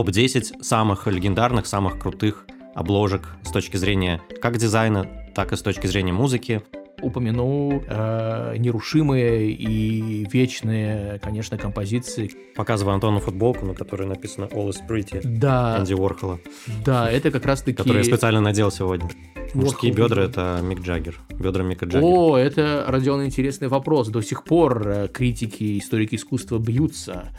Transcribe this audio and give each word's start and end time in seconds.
топ-10 0.00 0.62
самых 0.62 1.06
легендарных, 1.06 1.66
самых 1.66 1.98
крутых 1.98 2.46
обложек 2.74 3.36
с 3.42 3.50
точки 3.50 3.76
зрения 3.76 4.22
как 4.40 4.56
дизайна, 4.56 5.06
так 5.34 5.52
и 5.52 5.56
с 5.56 5.60
точки 5.60 5.86
зрения 5.86 6.12
музыки. 6.12 6.62
Упомяну 7.02 7.82
э, 7.86 8.54
нерушимые 8.56 9.50
и 9.50 10.26
вечные, 10.30 11.18
конечно, 11.18 11.58
композиции. 11.58 12.30
Показываю 12.56 12.94
Антону 12.94 13.20
футболку, 13.20 13.66
на 13.66 13.74
которой 13.74 14.08
написано 14.08 14.46
All 14.46 14.70
is 14.70 14.78
Pretty 14.88 15.20
Да, 15.22 15.76
Энди 15.78 15.92
Уорхола, 15.92 16.40
да, 16.82 17.10
это 17.10 17.30
как 17.30 17.44
раз 17.44 17.60
таки... 17.60 17.76
который 17.76 17.98
я 17.98 18.04
специально 18.04 18.40
надел 18.40 18.70
сегодня. 18.70 19.10
Мужские 19.52 19.92
Уорхол. 19.92 20.08
бедра— 20.08 20.24
это 20.24 20.60
Мик 20.62 20.80
Джаггер. 20.80 21.18
Бедра 21.30 21.62
Мика 21.62 21.84
Джаггера. 21.84 22.10
О, 22.10 22.36
это, 22.38 22.84
Родион, 22.88 23.24
интересный 23.26 23.68
вопрос. 23.68 24.08
До 24.08 24.22
сих 24.22 24.44
пор 24.44 24.88
э, 24.88 25.08
критики, 25.08 25.78
историки 25.78 26.14
искусства 26.14 26.58
бьются 26.58 27.32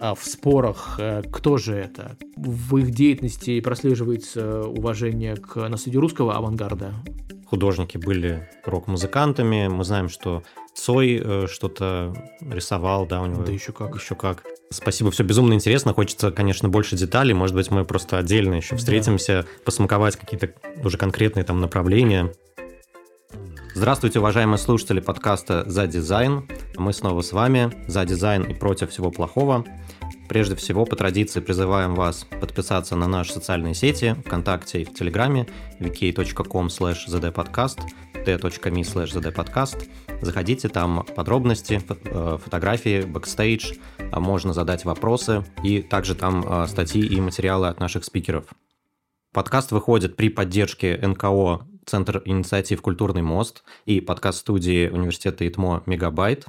в 0.00 0.18
спорах, 0.22 0.96
э, 0.98 1.22
кто 1.30 1.56
же 1.56 1.74
это. 1.74 2.16
В 2.36 2.76
их 2.76 2.90
деятельности 2.90 3.60
прослеживается 3.60 4.62
уважение 4.62 5.36
к 5.36 5.68
наследию 5.68 6.00
русского 6.02 6.34
авангарда. 6.36 6.92
Художники 7.46 7.96
были 7.96 8.48
рок-музыкантами. 8.64 9.68
Мы 9.68 9.84
знаем, 9.84 10.08
что 10.08 10.42
Цой 10.74 11.20
э, 11.24 11.46
что-то 11.50 12.14
рисовал, 12.40 13.06
да, 13.06 13.22
у 13.22 13.26
него 13.26 13.42
Да 13.42 13.50
еще 13.50 13.72
как. 13.72 13.94
Еще 13.94 14.14
как. 14.14 14.44
Спасибо, 14.68 15.10
все 15.10 15.22
безумно 15.22 15.54
интересно. 15.54 15.94
Хочется, 15.94 16.30
конечно, 16.30 16.68
больше 16.68 16.96
деталей. 16.96 17.32
Может 17.32 17.56
быть, 17.56 17.70
мы 17.70 17.84
просто 17.86 18.18
отдельно 18.18 18.54
еще 18.56 18.72
Да. 18.74 18.76
встретимся, 18.76 19.46
посмаковать 19.64 20.16
какие-то 20.16 20.50
уже 20.84 20.98
конкретные 20.98 21.44
там 21.44 21.60
направления. 21.60 22.32
Здравствуйте, 23.76 24.20
уважаемые 24.20 24.56
слушатели 24.56 25.00
подкаста 25.00 25.62
«За 25.68 25.86
дизайн». 25.86 26.48
Мы 26.78 26.94
снова 26.94 27.20
с 27.20 27.32
вами. 27.32 27.70
«За 27.86 28.06
дизайн» 28.06 28.44
и 28.44 28.54
«Против 28.54 28.88
всего 28.88 29.10
плохого». 29.10 29.66
Прежде 30.30 30.56
всего, 30.56 30.86
по 30.86 30.96
традиции 30.96 31.40
призываем 31.40 31.94
вас 31.94 32.26
подписаться 32.40 32.96
на 32.96 33.06
наши 33.06 33.34
социальные 33.34 33.74
сети 33.74 34.16
ВКонтакте 34.24 34.80
и 34.80 34.84
в 34.86 34.94
Телеграме 34.94 35.46
vk.com 35.78 36.68
slash 36.68 37.06
zdpodcast 37.06 37.80
t.me 38.24 38.80
slash 38.80 39.12
zdpodcast. 39.12 39.86
Заходите, 40.22 40.70
там 40.70 41.04
подробности, 41.14 41.82
э, 41.86 42.38
фотографии, 42.42 43.02
бэкстейдж, 43.02 43.74
а 44.10 44.20
можно 44.20 44.54
задать 44.54 44.86
вопросы, 44.86 45.44
и 45.62 45.82
также 45.82 46.14
там 46.14 46.42
э, 46.48 46.66
статьи 46.66 47.02
и 47.02 47.20
материалы 47.20 47.68
от 47.68 47.78
наших 47.78 48.04
спикеров. 48.04 48.46
Подкаст 49.34 49.70
выходит 49.70 50.16
при 50.16 50.30
поддержке 50.30 50.96
НКО 50.96 51.66
Центр 51.86 52.20
инициатив 52.24 52.82
«Культурный 52.82 53.22
мост» 53.22 53.62
и 53.84 54.00
подкаст-студии 54.00 54.88
Университета 54.88 55.46
ИТМО 55.46 55.84
«Мегабайт». 55.86 56.46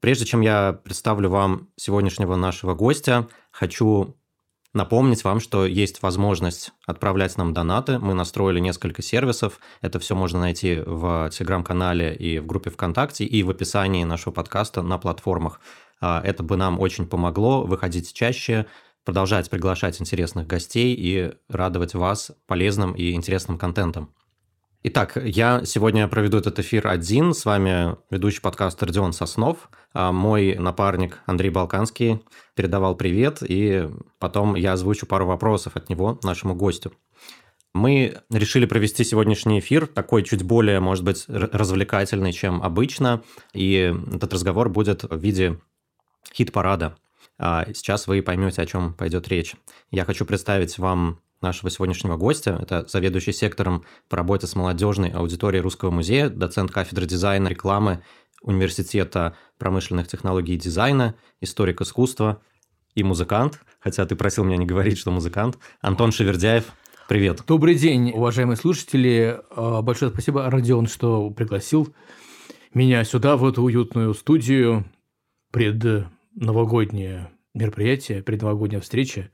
Прежде 0.00 0.26
чем 0.26 0.42
я 0.42 0.80
представлю 0.84 1.28
вам 1.28 1.70
сегодняшнего 1.74 2.36
нашего 2.36 2.74
гостя, 2.74 3.26
хочу 3.50 4.16
напомнить 4.72 5.24
вам, 5.24 5.40
что 5.40 5.66
есть 5.66 6.02
возможность 6.02 6.72
отправлять 6.86 7.36
нам 7.36 7.52
донаты. 7.52 7.98
Мы 7.98 8.14
настроили 8.14 8.60
несколько 8.60 9.02
сервисов. 9.02 9.58
Это 9.80 9.98
все 9.98 10.14
можно 10.14 10.38
найти 10.38 10.80
в 10.86 11.30
телеграм-канале 11.32 12.14
и 12.14 12.38
в 12.38 12.46
группе 12.46 12.70
ВКонтакте, 12.70 13.24
и 13.24 13.42
в 13.42 13.50
описании 13.50 14.04
нашего 14.04 14.32
подкаста 14.32 14.82
на 14.82 14.98
платформах. 14.98 15.60
А, 16.00 16.22
Это 16.24 16.44
бы 16.44 16.56
нам 16.56 16.78
очень 16.78 17.06
помогло 17.06 17.64
выходить 17.64 18.12
чаще, 18.12 18.66
продолжать 19.04 19.50
приглашать 19.50 20.00
интересных 20.00 20.46
гостей 20.46 20.94
и 20.96 21.32
радовать 21.48 21.94
вас 21.94 22.30
полезным 22.46 22.92
и 22.92 23.14
интересным 23.14 23.58
контентом. 23.58 24.14
Итак, 24.84 25.18
я 25.24 25.64
сегодня 25.64 26.06
проведу 26.06 26.38
этот 26.38 26.60
эфир 26.60 26.86
один. 26.86 27.34
С 27.34 27.44
вами 27.44 27.96
ведущий 28.10 28.40
подкаста 28.40 28.86
Родион 28.86 29.12
Соснов. 29.12 29.70
А 29.92 30.12
Мой 30.12 30.54
напарник 30.54 31.18
Андрей 31.26 31.50
Балканский 31.50 32.22
передавал 32.54 32.94
привет, 32.94 33.42
и 33.42 33.90
потом 34.20 34.54
я 34.54 34.74
озвучу 34.74 35.04
пару 35.06 35.26
вопросов 35.26 35.74
от 35.74 35.88
него 35.88 36.20
нашему 36.22 36.54
гостю. 36.54 36.92
Мы 37.74 38.18
решили 38.30 38.66
провести 38.66 39.02
сегодняшний 39.02 39.58
эфир 39.58 39.88
такой 39.88 40.22
чуть 40.22 40.44
более, 40.44 40.78
может 40.78 41.04
быть, 41.04 41.24
развлекательный, 41.26 42.32
чем 42.32 42.62
обычно, 42.62 43.24
и 43.52 43.92
этот 44.14 44.32
разговор 44.32 44.68
будет 44.68 45.02
в 45.02 45.18
виде 45.18 45.58
хит-парада. 46.32 46.96
А 47.36 47.66
Сейчас 47.74 48.06
вы 48.06 48.22
поймете, 48.22 48.62
о 48.62 48.66
чем 48.66 48.94
пойдет 48.94 49.26
речь. 49.26 49.56
Я 49.90 50.04
хочу 50.04 50.24
представить 50.24 50.78
вам 50.78 51.20
нашего 51.40 51.70
сегодняшнего 51.70 52.16
гостя. 52.16 52.58
Это 52.60 52.86
заведующий 52.88 53.32
сектором 53.32 53.84
по 54.08 54.16
работе 54.16 54.46
с 54.46 54.56
молодежной 54.56 55.10
аудиторией 55.10 55.62
Русского 55.62 55.90
музея, 55.90 56.28
доцент 56.28 56.70
кафедры 56.70 57.06
дизайна, 57.06 57.48
рекламы 57.48 58.02
Университета 58.40 59.36
промышленных 59.58 60.06
технологий 60.06 60.54
и 60.54 60.58
дизайна, 60.58 61.16
историк 61.40 61.80
искусства 61.80 62.40
и 62.94 63.02
музыкант. 63.02 63.60
Хотя 63.80 64.06
ты 64.06 64.14
просил 64.14 64.44
меня 64.44 64.56
не 64.56 64.66
говорить, 64.66 64.98
что 64.98 65.10
музыкант. 65.10 65.58
Антон 65.80 66.12
Шевердяев, 66.12 66.72
привет. 67.08 67.42
Добрый 67.46 67.74
день, 67.74 68.12
уважаемые 68.12 68.56
слушатели. 68.56 69.40
Э, 69.56 69.82
Большое 69.82 70.12
спасибо, 70.12 70.48
Родион, 70.48 70.86
что 70.86 71.30
пригласил 71.30 71.92
меня 72.74 73.02
сюда, 73.04 73.36
в 73.36 73.44
эту 73.44 73.62
уютную 73.62 74.14
студию, 74.14 74.84
пред 75.50 76.06
новогоднее 76.34 77.30
мероприятие, 77.54 78.22
предновогодняя 78.22 78.80
встреча. 78.80 79.30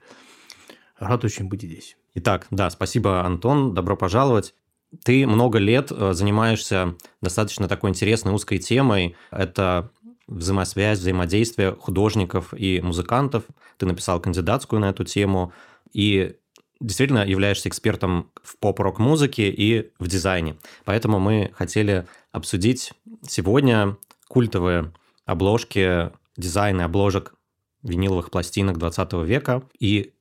Рад 0.99 1.25
очень 1.25 1.49
быть 1.49 1.62
здесь. 1.62 1.97
Итак, 2.15 2.47
да, 2.50 2.71
спасибо, 2.71 3.25
Антон, 3.25 3.75
добро 3.75 3.97
пожаловать. 3.97 4.55
Ты 5.03 5.27
много 5.27 5.59
лет 5.59 5.91
э, 5.91 6.12
занимаешься 6.12 6.94
достаточно 7.21 7.66
такой 7.66 7.91
интересной 7.91 8.32
узкой 8.32 8.59
темой. 8.59 9.16
Это 9.32 9.91
взаимосвязь, 10.28 11.00
взаимодействие 11.00 11.72
художников 11.72 12.55
и 12.55 12.81
музыкантов. 12.81 13.44
Ты 13.77 13.87
написал 13.87 14.21
кандидатскую 14.21 14.81
на 14.81 14.91
эту 14.91 15.05
тему 15.05 15.53
и 15.93 16.37
действительно 16.81 17.26
являешься 17.26 17.69
экспертом 17.69 18.31
в 18.43 18.56
поп-рок 18.59 18.99
музыке 18.99 19.50
и 19.50 19.93
в 19.99 20.06
дизайне. 20.06 20.56
Поэтому 20.84 21.19
мы 21.19 21.50
хотели 21.55 22.06
обсудить 22.32 22.93
сегодня 23.26 23.97
культовые 24.28 24.93
обложки, 25.25 26.11
дизайны 26.37 26.82
обложек 26.82 27.34
виниловых 27.82 28.31
пластинок 28.31 28.78
20 28.78 29.12
века 29.25 29.62
и 29.78 30.13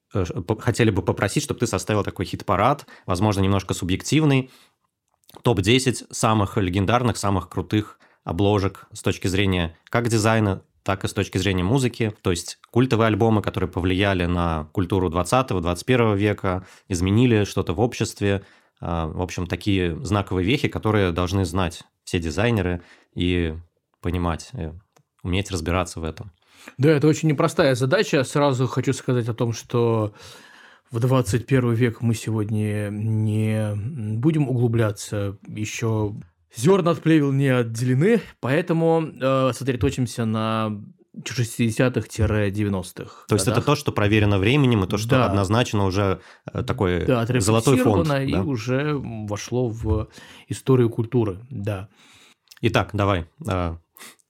хотели 0.59 0.89
бы 0.89 1.01
попросить, 1.01 1.43
чтобы 1.43 1.59
ты 1.59 1.67
составил 1.67 2.03
такой 2.03 2.25
хит-парад, 2.25 2.85
возможно, 3.05 3.41
немножко 3.41 3.73
субъективный, 3.73 4.51
топ-10 5.41 6.07
самых 6.11 6.57
легендарных, 6.57 7.17
самых 7.17 7.49
крутых 7.49 7.99
обложек 8.23 8.85
с 8.93 9.01
точки 9.01 9.27
зрения 9.27 9.75
как 9.89 10.07
дизайна, 10.07 10.63
так 10.83 11.03
и 11.05 11.07
с 11.07 11.13
точки 11.13 11.37
зрения 11.37 11.63
музыки, 11.63 12.13
то 12.21 12.31
есть 12.31 12.59
культовые 12.69 13.07
альбомы, 13.07 13.41
которые 13.41 13.69
повлияли 13.69 14.25
на 14.25 14.65
культуру 14.73 15.09
20-21 15.09 16.17
века, 16.17 16.65
изменили 16.89 17.45
что-то 17.45 17.73
в 17.73 17.79
обществе, 17.79 18.43
А, 18.85 19.07
в 19.07 19.21
общем, 19.21 19.47
такие 19.47 19.95
знаковые 20.03 20.45
вехи, 20.45 20.67
которые 20.67 21.13
должны 21.13 21.45
знать 21.45 21.83
все 22.03 22.19
дизайнеры 22.19 22.81
и 23.15 23.55
понимать, 24.01 24.49
э, 24.51 24.73
уметь 25.23 25.51
разбираться 25.51 26.01
в 26.01 26.03
этом. 26.03 26.33
Да, 26.77 26.89
это 26.91 27.07
очень 27.07 27.29
непростая 27.29 27.75
задача. 27.75 28.23
Сразу 28.23 28.67
хочу 28.67 28.93
сказать 28.93 29.27
о 29.29 29.33
том, 29.33 29.53
что 29.53 30.13
в 30.91 30.99
21 30.99 31.73
век 31.73 32.01
мы 32.01 32.13
сегодня 32.15 32.89
не 32.89 33.73
будем 34.17 34.49
углубляться. 34.49 35.37
Еще 35.47 36.13
зерна 36.55 36.91
от 36.91 37.01
плевел 37.01 37.31
не 37.31 37.47
отделены, 37.49 38.21
поэтому 38.39 39.03
э, 39.19 39.51
сосредоточимся 39.53 40.25
на 40.25 40.81
60-х-90-х. 41.17 43.25
То 43.27 43.35
есть 43.35 43.47
это 43.47 43.61
то, 43.61 43.75
что 43.75 43.91
проверено 43.91 44.39
временем, 44.39 44.83
и 44.83 44.87
то, 44.87 44.97
что 44.97 45.09
Да. 45.09 45.25
однозначно 45.25 45.85
уже 45.85 46.21
э, 46.51 46.63
такой 46.63 47.05
да, 47.05 47.25
золотой 47.39 47.77
фонд. 47.77 48.07
и 48.21 48.31
да? 48.31 48.41
уже 48.41 48.93
вошло 48.95 49.69
в 49.69 50.07
историю 50.47 50.89
культуры. 50.89 51.39
Да. 51.49 51.89
Итак, 52.61 52.91
давай. 52.93 53.21
э, 53.21 53.25
А 53.47 53.77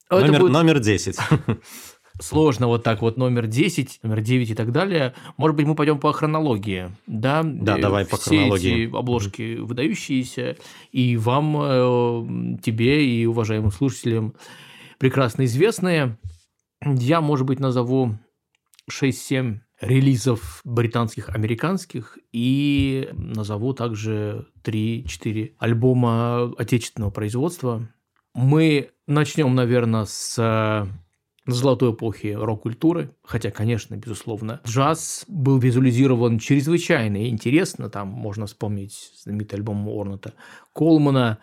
Номер, 0.09 0.39
будет 0.39 0.51
номер 0.51 0.79
10. 0.79 1.17
сложно 2.19 2.67
вот 2.67 2.83
так 2.83 3.01
вот 3.01 3.17
номер 3.17 3.47
10, 3.47 3.99
номер 4.03 4.21
9 4.21 4.49
и 4.51 4.55
так 4.55 4.71
далее. 4.71 5.13
Может 5.37 5.57
быть, 5.57 5.65
мы 5.65 5.75
пойдем 5.75 5.99
по 5.99 6.11
хронологии. 6.13 6.91
Да, 7.07 7.41
Да, 7.43 7.77
Э, 7.77 7.81
давай 7.81 8.05
по 8.05 8.17
хронологии. 8.17 8.85
эти 8.87 8.95
обложки 8.95 9.57
выдающиеся, 9.57 10.57
и 10.91 11.17
вам, 11.17 11.57
э, 11.59 12.57
тебе 12.63 13.05
и 13.05 13.25
уважаемым 13.25 13.71
слушателям 13.71 14.35
прекрасно 14.99 15.45
известные. 15.45 16.17
Я, 16.85 17.21
может 17.21 17.45
быть, 17.45 17.59
назову 17.59 18.17
6-7 18.89 19.59
релизов 19.81 20.61
британских, 20.63 21.29
американских, 21.29 22.17
и 22.31 23.09
назову 23.13 23.73
также 23.73 24.47
3-4 24.63 25.55
альбома 25.59 26.53
отечественного 26.57 27.09
производства. 27.11 27.89
Мы 28.33 28.91
начнем, 29.07 29.53
наверное, 29.55 30.05
с 30.05 30.35
э, 30.39 30.87
золотой 31.45 31.91
эпохи 31.91 32.27
рок-культуры, 32.27 33.15
хотя, 33.23 33.51
конечно, 33.51 33.95
безусловно, 33.95 34.61
джаз 34.65 35.25
был 35.27 35.57
визуализирован 35.59 36.39
чрезвычайно 36.39 37.27
интересно, 37.27 37.89
там 37.89 38.07
можно 38.07 38.45
вспомнить 38.45 39.11
знаменитый 39.17 39.59
альбом 39.59 39.87
Орната 39.87 40.33
Колмана, 40.73 41.39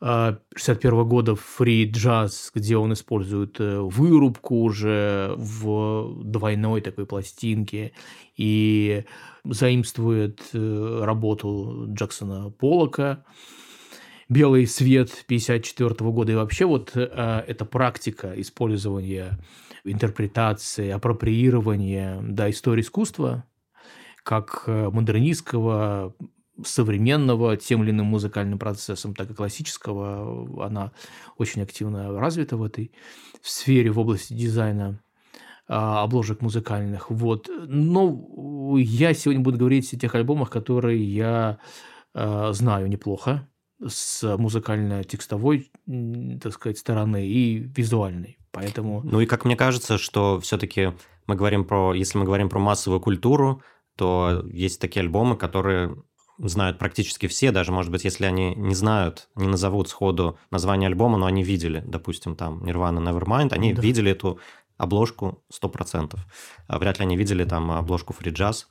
61 0.00 0.92
-го 0.92 1.04
года 1.04 1.32
Free 1.32 1.88
Jazz, 1.88 2.50
где 2.52 2.76
он 2.76 2.92
использует 2.92 3.60
э, 3.60 3.78
вырубку 3.78 4.56
уже 4.62 5.32
в 5.36 6.24
двойной 6.24 6.80
такой 6.80 7.06
пластинке 7.06 7.92
и 8.36 9.04
заимствует 9.44 10.40
э, 10.54 11.00
работу 11.04 11.86
Джексона 11.92 12.50
Полока 12.50 13.24
белый 14.32 14.66
свет 14.66 15.24
54 15.26 15.94
года. 16.10 16.32
И 16.32 16.34
вообще 16.34 16.64
вот 16.64 16.92
э, 16.94 17.44
эта 17.46 17.64
практика 17.64 18.32
использования 18.40 19.38
интерпретации, 19.84 20.90
апроприирования 20.90 22.20
да, 22.22 22.50
истории 22.50 22.82
искусства 22.82 23.44
как 24.22 24.64
э, 24.66 24.90
модернистского, 24.90 26.14
современного 26.64 27.56
тем 27.56 27.82
или 27.82 27.90
иным 27.90 28.06
музыкальным 28.06 28.58
процессом, 28.58 29.14
так 29.14 29.30
и 29.30 29.34
классического, 29.34 30.64
она 30.64 30.92
очень 31.38 31.62
активно 31.62 32.18
развита 32.18 32.56
в 32.56 32.62
этой 32.62 32.92
сфере, 33.42 33.90
в 33.90 33.98
области 33.98 34.34
дизайна 34.34 35.00
а, 35.66 36.02
обложек 36.02 36.40
музыкальных. 36.40 37.10
Вот. 37.10 37.48
Но 37.66 38.76
я 38.78 39.14
сегодня 39.14 39.42
буду 39.42 39.58
говорить 39.58 39.92
о 39.92 39.98
тех 39.98 40.14
альбомах, 40.14 40.50
которые 40.50 41.02
я 41.02 41.58
э, 42.14 42.50
знаю 42.52 42.88
неплохо, 42.88 43.48
с 43.86 44.36
музыкально-текстовой, 44.36 45.70
так 46.40 46.52
сказать, 46.52 46.78
стороны 46.78 47.26
и 47.26 47.58
визуальной. 47.58 48.38
Поэтому... 48.50 49.00
Ну 49.02 49.20
и 49.20 49.26
как 49.26 49.44
мне 49.44 49.56
кажется, 49.56 49.98
что 49.98 50.40
все-таки 50.40 50.92
мы 51.26 51.34
говорим 51.34 51.64
про, 51.64 51.94
если 51.94 52.18
мы 52.18 52.24
говорим 52.24 52.48
про 52.48 52.58
массовую 52.58 53.00
культуру, 53.00 53.62
то 53.96 54.44
есть 54.50 54.80
такие 54.80 55.02
альбомы, 55.02 55.36
которые 55.36 55.96
знают 56.38 56.78
практически 56.78 57.26
все, 57.28 57.52
даже, 57.52 57.72
может 57.72 57.90
быть, 57.90 58.04
если 58.04 58.24
они 58.24 58.54
не 58.54 58.74
знают, 58.74 59.28
не 59.36 59.46
назовут 59.46 59.88
сходу 59.88 60.38
название 60.50 60.88
альбома, 60.88 61.18
но 61.18 61.26
они 61.26 61.42
видели, 61.42 61.82
допустим, 61.86 62.36
там 62.36 62.64
Nirvana 62.64 62.98
Nevermind, 62.98 63.52
они 63.52 63.72
да. 63.72 63.82
видели 63.82 64.12
эту 64.12 64.38
обложку 64.76 65.44
100%. 65.52 66.16
А 66.66 66.78
вряд 66.78 66.98
ли 66.98 67.04
они 67.04 67.16
видели 67.16 67.44
там 67.44 67.70
обложку 67.70 68.14
Free 68.18 68.32
Jazz. 68.32 68.66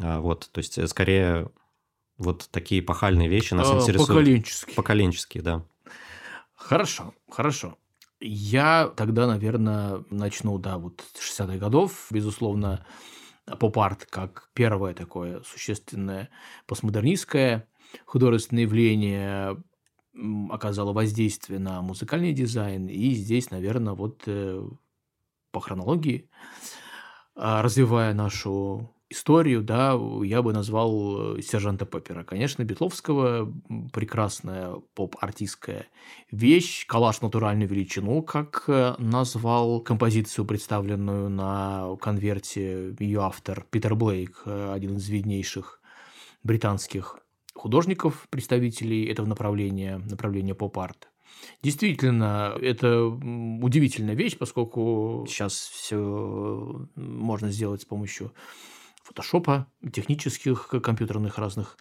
А, 0.00 0.20
вот, 0.20 0.50
то 0.52 0.58
есть, 0.58 0.78
э, 0.78 0.86
скорее, 0.86 1.50
вот 2.20 2.48
такие 2.50 2.82
пахальные 2.82 3.28
вещи 3.28 3.54
нас 3.54 3.70
а, 3.70 3.76
интересуют. 3.76 4.08
Поколенческие. 4.08 4.76
Поколенческие, 4.76 5.42
да. 5.42 5.64
Хорошо, 6.54 7.14
хорошо. 7.30 7.78
Я 8.20 8.92
тогда, 8.96 9.26
наверное, 9.26 10.04
начну, 10.10 10.58
да, 10.58 10.76
вот 10.76 11.02
с 11.14 11.40
60-х 11.40 11.56
годов. 11.56 12.06
Безусловно, 12.10 12.84
поп-арт 13.58 14.04
как 14.04 14.50
первое 14.52 14.92
такое 14.92 15.42
существенное 15.42 16.28
постмодернистское 16.66 17.66
художественное 18.04 18.64
явление 18.64 19.56
оказало 20.50 20.92
воздействие 20.92 21.58
на 21.58 21.80
музыкальный 21.80 22.32
дизайн. 22.32 22.86
И 22.86 23.12
здесь, 23.12 23.50
наверное, 23.50 23.94
вот 23.94 24.24
э, 24.26 24.62
по 25.50 25.60
хронологии, 25.60 26.28
а, 27.34 27.62
развивая 27.62 28.12
нашу 28.12 28.94
историю, 29.10 29.62
да, 29.62 29.98
я 30.22 30.40
бы 30.40 30.52
назвал 30.52 31.36
э, 31.36 31.42
сержанта 31.42 31.84
Пеппера. 31.84 32.22
Конечно, 32.22 32.62
Бетловского 32.62 33.52
прекрасная 33.92 34.76
поп-артистская 34.94 35.86
вещь, 36.30 36.86
калаш 36.86 37.20
натуральную 37.20 37.68
величину, 37.68 38.22
как 38.22 38.64
э, 38.68 38.94
назвал 38.98 39.80
композицию, 39.80 40.46
представленную 40.46 41.28
на 41.28 41.96
конверте 42.00 42.94
ее 43.00 43.22
автор 43.22 43.66
Питер 43.70 43.96
Блейк, 43.96 44.42
э, 44.46 44.72
один 44.72 44.96
из 44.96 45.08
виднейших 45.08 45.80
британских 46.44 47.18
художников, 47.54 48.28
представителей 48.30 49.04
этого 49.06 49.26
направления, 49.26 49.98
направления 49.98 50.54
поп-арт. 50.54 51.08
Действительно, 51.62 52.54
это 52.60 53.04
удивительная 53.04 54.14
вещь, 54.14 54.38
поскольку 54.38 55.26
сейчас 55.28 55.54
все 55.54 56.86
можно 56.94 57.50
сделать 57.50 57.82
с 57.82 57.84
помощью 57.84 58.32
фотошопа, 59.10 59.66
технических 59.92 60.68
компьютерных 60.68 61.36
разных 61.36 61.76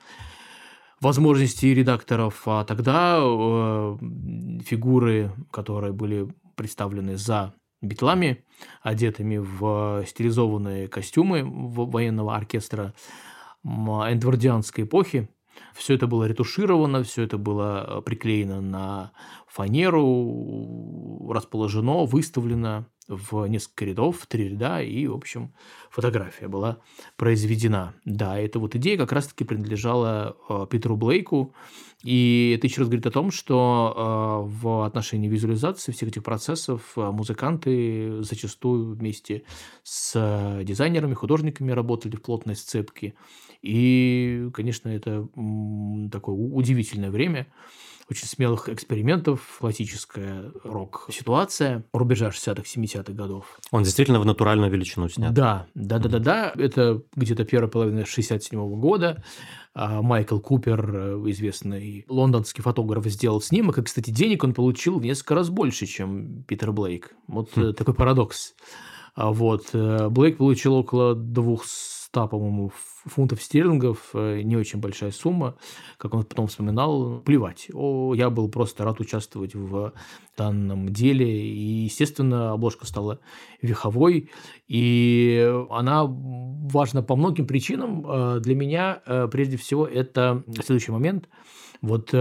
возможностей 0.99 1.75
редакторов, 1.75 2.41
а 2.47 2.63
тогда 2.65 3.19
э, 3.21 3.97
фигуры, 4.65 5.31
которые 5.51 5.93
были 5.93 6.27
представлены 6.55 7.17
за 7.17 7.53
битлами, 7.81 8.43
одетыми 8.81 9.37
в 9.37 10.03
стилизованные 10.07 10.87
костюмы 10.87 11.43
военного 11.45 12.35
оркестра 12.35 12.95
эндвардианской 13.63 14.85
эпохи, 14.85 15.29
все 15.75 15.93
это 15.93 16.07
было 16.07 16.23
ретушировано, 16.23 17.03
все 17.03 17.21
это 17.23 17.37
было 17.37 18.01
приклеено 18.03 18.59
на 18.59 19.11
фанеру, 19.47 21.29
расположено, 21.31 22.05
выставлено 22.05 22.87
в 23.09 23.47
несколько 23.47 23.85
рядов, 23.85 24.19
в 24.19 24.27
три 24.27 24.49
ряда, 24.49 24.81
и, 24.81 25.07
в 25.07 25.15
общем, 25.15 25.51
фотография 25.89 26.47
была 26.47 26.77
произведена. 27.17 27.95
Да, 28.05 28.37
эта 28.37 28.59
вот 28.59 28.75
идея 28.75 28.97
как 28.97 29.11
раз-таки 29.11 29.43
принадлежала 29.43 30.37
э, 30.47 30.67
Питеру 30.69 30.95
Блейку, 30.95 31.53
и 32.03 32.55
это 32.55 32.67
еще 32.67 32.81
раз 32.81 32.87
говорит 32.87 33.07
о 33.07 33.11
том, 33.11 33.31
что 33.31 34.45
э, 34.47 34.61
в 34.61 34.85
отношении 34.85 35.27
визуализации 35.27 35.91
всех 35.91 36.09
этих 36.09 36.23
процессов 36.23 36.93
э, 36.95 37.01
музыканты 37.11 38.21
зачастую 38.21 38.93
вместе 38.95 39.43
с 39.83 40.61
дизайнерами, 40.63 41.15
художниками 41.15 41.71
работали 41.71 42.15
в 42.15 42.21
плотной 42.21 42.55
сцепке. 42.55 43.15
И, 43.63 44.49
конечно, 44.53 44.87
это 44.87 45.27
такое 46.11 46.35
удивительное 46.35 47.11
время, 47.11 47.47
очень 48.09 48.27
смелых 48.27 48.69
экспериментов, 48.69 49.57
классическая 49.59 50.51
рок-ситуация 50.63 51.83
рубежа 51.93 52.29
60-х, 52.29 52.63
70-х 52.63 53.13
годов. 53.13 53.59
Он 53.71 53.83
действительно 53.83 54.19
в 54.19 54.25
натуральную 54.25 54.71
величину 54.71 55.09
снят. 55.09 55.33
Да, 55.33 55.67
да, 55.75 55.99
да, 55.99 56.09
да, 56.09 56.19
да. 56.19 56.53
Это 56.55 57.01
где-то 57.15 57.45
первая 57.45 57.69
половина 57.69 58.05
67 58.05 58.59
-го 58.59 58.75
года. 58.75 59.23
А, 59.75 60.01
Майкл 60.01 60.39
Купер, 60.39 60.95
э, 60.95 61.29
известный 61.29 62.05
лондонский 62.09 62.63
фотограф, 62.63 63.05
сделал 63.05 63.41
снимок. 63.41 63.77
И, 63.77 63.83
кстати, 63.83 64.09
денег 64.09 64.43
он 64.43 64.53
получил 64.53 64.99
в 64.99 65.03
несколько 65.03 65.35
раз 65.35 65.49
больше, 65.49 65.85
чем 65.85 66.43
Питер 66.43 66.71
Блейк. 66.71 67.15
Вот 67.27 67.51
хм. 67.55 67.73
такой 67.73 67.93
парадокс. 67.93 68.55
А 69.15 69.31
вот. 69.31 69.69
Э, 69.73 70.09
Блейк 70.09 70.37
получил 70.37 70.75
около 70.75 71.13
200, 71.13 71.98
по-моему, 72.11 72.71
фунтов 73.05 73.41
стерлингов, 73.41 74.09
э, 74.13 74.41
не 74.41 74.57
очень 74.57 74.79
большая 74.79 75.11
сумма, 75.11 75.55
как 75.97 76.13
он 76.13 76.23
потом 76.23 76.47
вспоминал, 76.47 77.19
плевать. 77.19 77.67
О, 77.73 78.13
я 78.15 78.29
был 78.29 78.49
просто 78.49 78.83
рад 78.83 78.99
участвовать 78.99 79.53
в 79.53 79.93
данном 80.35 80.89
деле, 80.89 81.27
и, 81.27 81.83
естественно, 81.83 82.53
обложка 82.53 82.85
стала 82.87 83.19
веховой, 83.61 84.31
и 84.67 85.53
она 85.69 86.03
важна 86.07 87.03
по 87.03 87.15
многим 87.15 87.45
причинам. 87.45 88.05
Э, 88.07 88.39
для 88.39 88.55
меня, 88.55 89.01
э, 89.05 89.27
прежде 89.31 89.57
всего, 89.57 89.85
это 89.85 90.43
следующий 90.63 90.91
момент. 90.91 91.29
Вот 91.81 92.13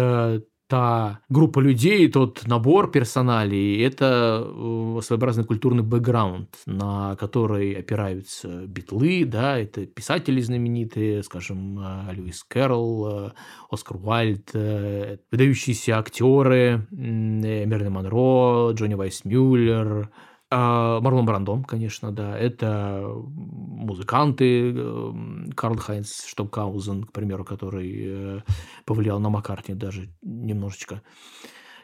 та 0.69 1.21
группа 1.31 1.61
людей, 1.61 2.09
тот 2.09 2.47
набор 2.47 2.91
персоналей– 2.91 3.83
это 3.83 4.45
э, 4.47 5.01
своеобразный 5.03 5.45
культурный 5.45 5.83
бэкграунд, 5.83 6.51
на 6.67 7.17
который 7.17 7.73
опираются 7.73 8.67
битлы, 8.67 9.25
да, 9.25 9.59
это 9.59 9.87
писатели 9.87 10.41
знаменитые, 10.41 11.23
скажем, 11.23 11.79
э, 11.79 12.13
Льюис 12.13 12.45
Кэрролл, 12.45 13.29
э, 13.29 13.31
Оскар 13.71 13.97
Уайльд, 13.97 14.53
выдающиеся 14.53 15.99
актеры, 15.99 16.87
Мерлин 16.91 17.93
Монро, 17.93 18.73
Джонни 18.73 18.95
Вайсмюллер, 18.95 20.11
а, 20.51 21.01
Марлон 21.01 21.27
Брандом, 21.27 21.65
конечно, 21.65 22.13
да. 22.13 22.39
Это 22.39 23.07
музыканты, 23.15 24.71
эм, 24.71 25.53
Карл 25.55 25.77
Хайнц 25.77 26.27
Штокаузен, 26.27 27.05
к 27.05 27.13
примеру, 27.13 27.45
который 27.45 27.97
э, 28.01 28.41
повлиял 28.85 29.21
на 29.21 29.29
Маккартни 29.29 29.75
даже 29.75 30.09
немножечко 30.23 31.03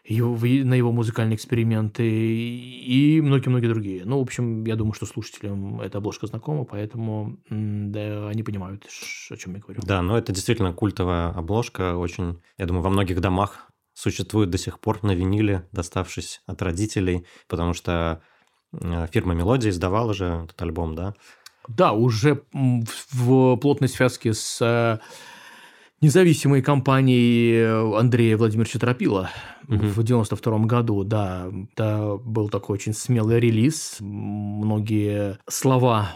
его, 0.05 0.37
на 0.37 0.75
его 0.75 0.93
музыкальные 0.93 1.37
эксперименты 1.37 2.05
и 2.07 3.21
многие-многие 3.23 3.69
другие. 3.69 4.05
Ну, 4.05 4.19
в 4.19 4.23
общем, 4.23 4.65
я 4.65 4.77
думаю, 4.77 4.93
что 4.93 5.07
слушателям 5.07 5.81
эта 5.81 5.99
обложка 5.99 6.27
знакома, 6.27 6.65
поэтому 6.65 7.39
да, 7.49 8.29
они 8.29 8.43
понимают, 8.43 8.87
о 9.31 9.37
чем 9.37 9.55
я 9.55 9.61
говорю. 9.61 9.81
Да, 9.85 10.03
но 10.03 10.19
это 10.19 10.33
действительно 10.33 10.73
культовая 10.73 11.31
обложка, 11.31 11.97
очень, 11.97 12.41
я 12.59 12.67
думаю, 12.67 12.83
во 12.83 12.91
многих 12.91 13.21
домах 13.21 13.71
существует 13.95 14.51
до 14.51 14.59
сих 14.59 14.81
пор 14.81 15.03
на 15.03 15.13
виниле, 15.13 15.69
доставшись 15.73 16.43
от 16.47 16.61
родителей, 16.61 17.25
потому 17.49 17.73
что 17.73 18.23
фирма 19.13 19.35
Мелодия 19.35 19.71
издавала 19.71 20.15
же 20.15 20.45
этот 20.45 20.61
альбом, 20.63 20.95
да? 20.95 21.15
Да, 21.69 21.93
уже 21.93 22.43
в 22.53 23.57
плотной 23.57 23.89
связке 23.89 24.35
с 24.35 24.61
э, 24.61 24.99
независимой 26.03 26.61
компанией 26.61 27.55
э, 27.55 27.99
Андрея 27.99 28.37
Владимировича 28.37 28.79
Тропила 28.79 29.31
угу. 29.67 29.79
в 29.79 30.03
92 30.03 30.59
году, 30.61 31.05
да, 31.05 31.51
это 31.73 32.19
был 32.23 32.51
такой 32.51 32.75
очень 32.75 32.93
смелый 32.93 33.41
релиз. 33.41 33.97
Многие 34.01 35.39
слова, 35.49 36.11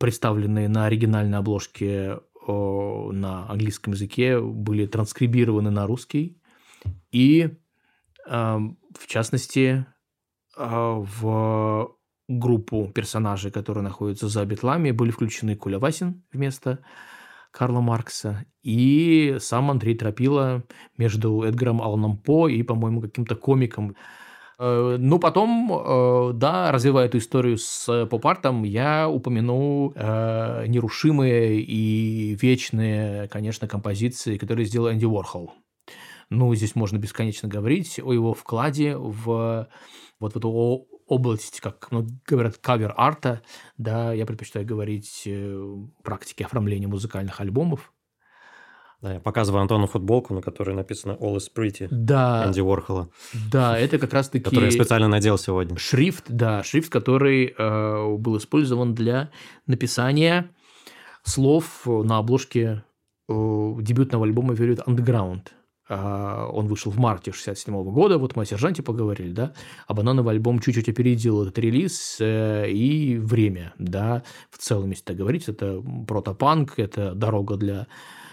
представленные 0.00 0.68
на 0.68 0.86
оригинальной 0.86 1.38
обложке 1.38 2.20
на 2.46 3.48
английском 3.48 3.94
языке, 3.94 4.38
были 4.38 4.86
транскрибированы 4.86 5.70
на 5.70 5.86
русский. 5.86 6.38
И 7.10 7.48
В 8.26 9.06
частности, 9.06 9.86
в 10.56 11.96
группу 12.28 12.90
персонажей, 12.94 13.50
которые 13.50 13.84
находятся 13.84 14.28
за 14.28 14.44
битлами, 14.44 14.90
были 14.90 15.10
включены 15.10 15.56
Куля 15.56 15.78
Васин 15.78 16.22
вместо 16.32 16.80
Карла 17.50 17.80
Маркса 17.80 18.46
и 18.62 19.36
сам 19.38 19.70
Андрей 19.70 19.96
Тропила 19.96 20.64
между 20.96 21.42
Эдгаром 21.42 21.80
Алланом 21.80 22.16
По 22.18 22.48
и, 22.48 22.62
по-моему, 22.62 23.00
каким-то 23.00 23.36
комиком. 23.36 23.94
Э, 24.58 24.96
ну, 24.98 25.18
потом, 25.18 25.70
э, 25.72 26.32
да, 26.34 26.72
развивая 26.72 27.06
эту 27.06 27.18
историю 27.18 27.58
с 27.58 28.06
поп-артом, 28.06 28.64
я 28.64 29.08
упомяну 29.08 29.92
э, 29.94 30.66
нерушимые 30.66 31.60
и 31.60 32.34
вечные, 32.34 33.28
конечно, 33.28 33.68
композиции, 33.68 34.38
которые 34.38 34.66
сделал 34.66 34.90
Энди 34.90 35.04
Уорхол. 35.04 35.52
Ну, 36.30 36.54
здесь 36.54 36.74
можно 36.74 36.96
бесконечно 36.98 37.48
говорить 37.48 38.00
о 38.02 38.12
его 38.12 38.32
вкладе 38.34 38.96
в 38.96 39.68
вот 40.20 40.34
в 40.34 40.36
эту 40.36 40.48
область, 41.06 41.60
как 41.60 41.88
говорят, 42.26 42.58
кавер-арта, 42.58 43.42
да, 43.78 44.12
я 44.12 44.26
предпочитаю 44.26 44.66
говорить 44.66 45.22
э, 45.26 45.76
практике 46.02 46.44
оформления 46.44 46.88
музыкальных 46.88 47.40
альбомов. 47.40 47.92
Да, 49.02 49.14
я 49.14 49.20
показываю 49.20 49.60
Антону 49.60 49.86
футболку, 49.86 50.32
на 50.32 50.40
которой 50.40 50.74
написано 50.74 51.12
All 51.20 51.36
is 51.36 51.50
Pretty 51.54 51.88
да, 51.90 52.46
Энди 52.46 52.60
Уорхола. 52.60 53.10
Да, 53.52 53.78
это 53.78 53.98
как 53.98 54.14
раз-таки... 54.14 54.44
Который 54.44 54.66
я 54.66 54.70
специально 54.70 55.08
надел 55.08 55.36
сегодня. 55.36 55.76
Шрифт, 55.76 56.24
да, 56.28 56.62
шрифт, 56.62 56.90
который 56.90 57.54
э, 57.56 58.16
был 58.16 58.38
использован 58.38 58.94
для 58.94 59.30
написания 59.66 60.50
слов 61.22 61.82
на 61.84 62.16
обложке 62.16 62.82
э, 63.28 63.32
дебютного 63.80 64.24
альбома 64.24 64.54
Velvet 64.54 64.84
Underground. 64.86 65.48
А, 65.86 66.48
он 66.50 66.66
вышел 66.66 66.90
в 66.90 66.98
марте 66.98 67.30
67 67.32 67.82
года, 67.84 68.16
вот 68.16 68.36
мы 68.36 68.44
о 68.44 68.46
«Сержанте» 68.46 68.82
поговорили, 68.82 69.32
да, 69.32 69.52
а 69.86 69.92
«Банановый 69.92 70.34
альбом» 70.34 70.58
чуть-чуть 70.58 70.88
опередил 70.88 71.42
этот 71.42 71.58
релиз 71.58 72.16
э, 72.20 72.70
и 72.70 73.18
время, 73.18 73.74
да, 73.78 74.22
в 74.50 74.56
целом, 74.56 74.90
если 74.90 75.04
так 75.04 75.16
говорить, 75.16 75.46
это 75.46 75.82
протопанк, 76.08 76.78
это 76.78 77.14
дорога 77.14 77.56
для 77.56 77.86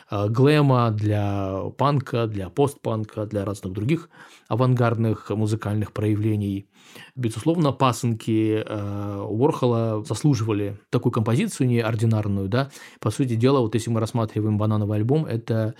э, 0.10 0.29
глэма, 0.29 0.91
для 0.91 1.63
панка, 1.77 2.27
для 2.27 2.50
постпанка, 2.50 3.25
для 3.25 3.43
разных 3.43 3.74
других 3.74 4.10
авангардных 4.48 5.29
музыкальных 5.31 5.91
проявлений. 5.91 6.67
Безусловно, 7.15 7.74
пасынки 7.74 8.63
э, 8.65 9.25
Уорхола 9.27 10.05
заслуживали 10.05 10.79
такую 10.89 11.12
композицию 11.12 11.67
неординарную, 11.67 12.48
да. 12.48 12.72
По 13.01 13.12
сути 13.12 13.36
дела, 13.36 13.60
вот 13.60 13.75
если 13.75 13.89
мы 13.89 14.00
рассматриваем 14.00 14.58
«Банановый 14.58 15.00
альбом», 15.00 15.25
это 15.25 15.75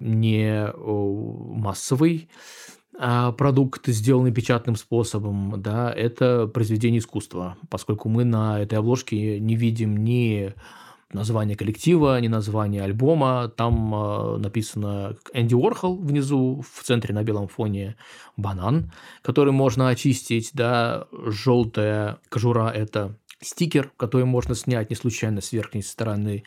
не 0.00 0.72
массовый 0.76 2.28
а 2.98 3.32
продукт, 3.32 3.86
сделанный 3.86 4.32
печатным 4.32 4.76
способом, 4.76 5.54
да, 5.62 5.90
это 5.90 6.46
произведение 6.46 6.98
искусства, 6.98 7.56
поскольку 7.70 8.10
мы 8.10 8.24
на 8.24 8.60
этой 8.60 8.78
обложке 8.78 9.40
не 9.40 9.56
видим 9.56 10.04
ни 10.04 10.54
название 11.12 11.56
коллектива, 11.56 12.20
ни 12.20 12.28
название 12.28 12.82
альбома. 12.82 13.50
Там 13.56 13.94
э, 13.94 14.36
написано 14.38 15.16
Энди 15.32 15.54
Уорхол 15.54 15.96
внизу, 15.96 16.62
в 16.62 16.82
центре 16.82 17.14
на 17.14 17.22
белом 17.22 17.48
фоне 17.48 17.96
банан, 18.36 18.92
который 19.22 19.52
можно 19.52 19.88
очистить, 19.88 20.50
да, 20.52 21.06
желтая 21.12 22.18
кожура– 22.28 22.70
это 22.74 23.16
стикер, 23.40 23.90
который 23.96 24.24
можно 24.24 24.54
снять 24.54 24.90
не 24.90 24.96
случайно 24.96 25.40
с 25.40 25.52
верхней 25.52 25.82
стороны 25.82 26.44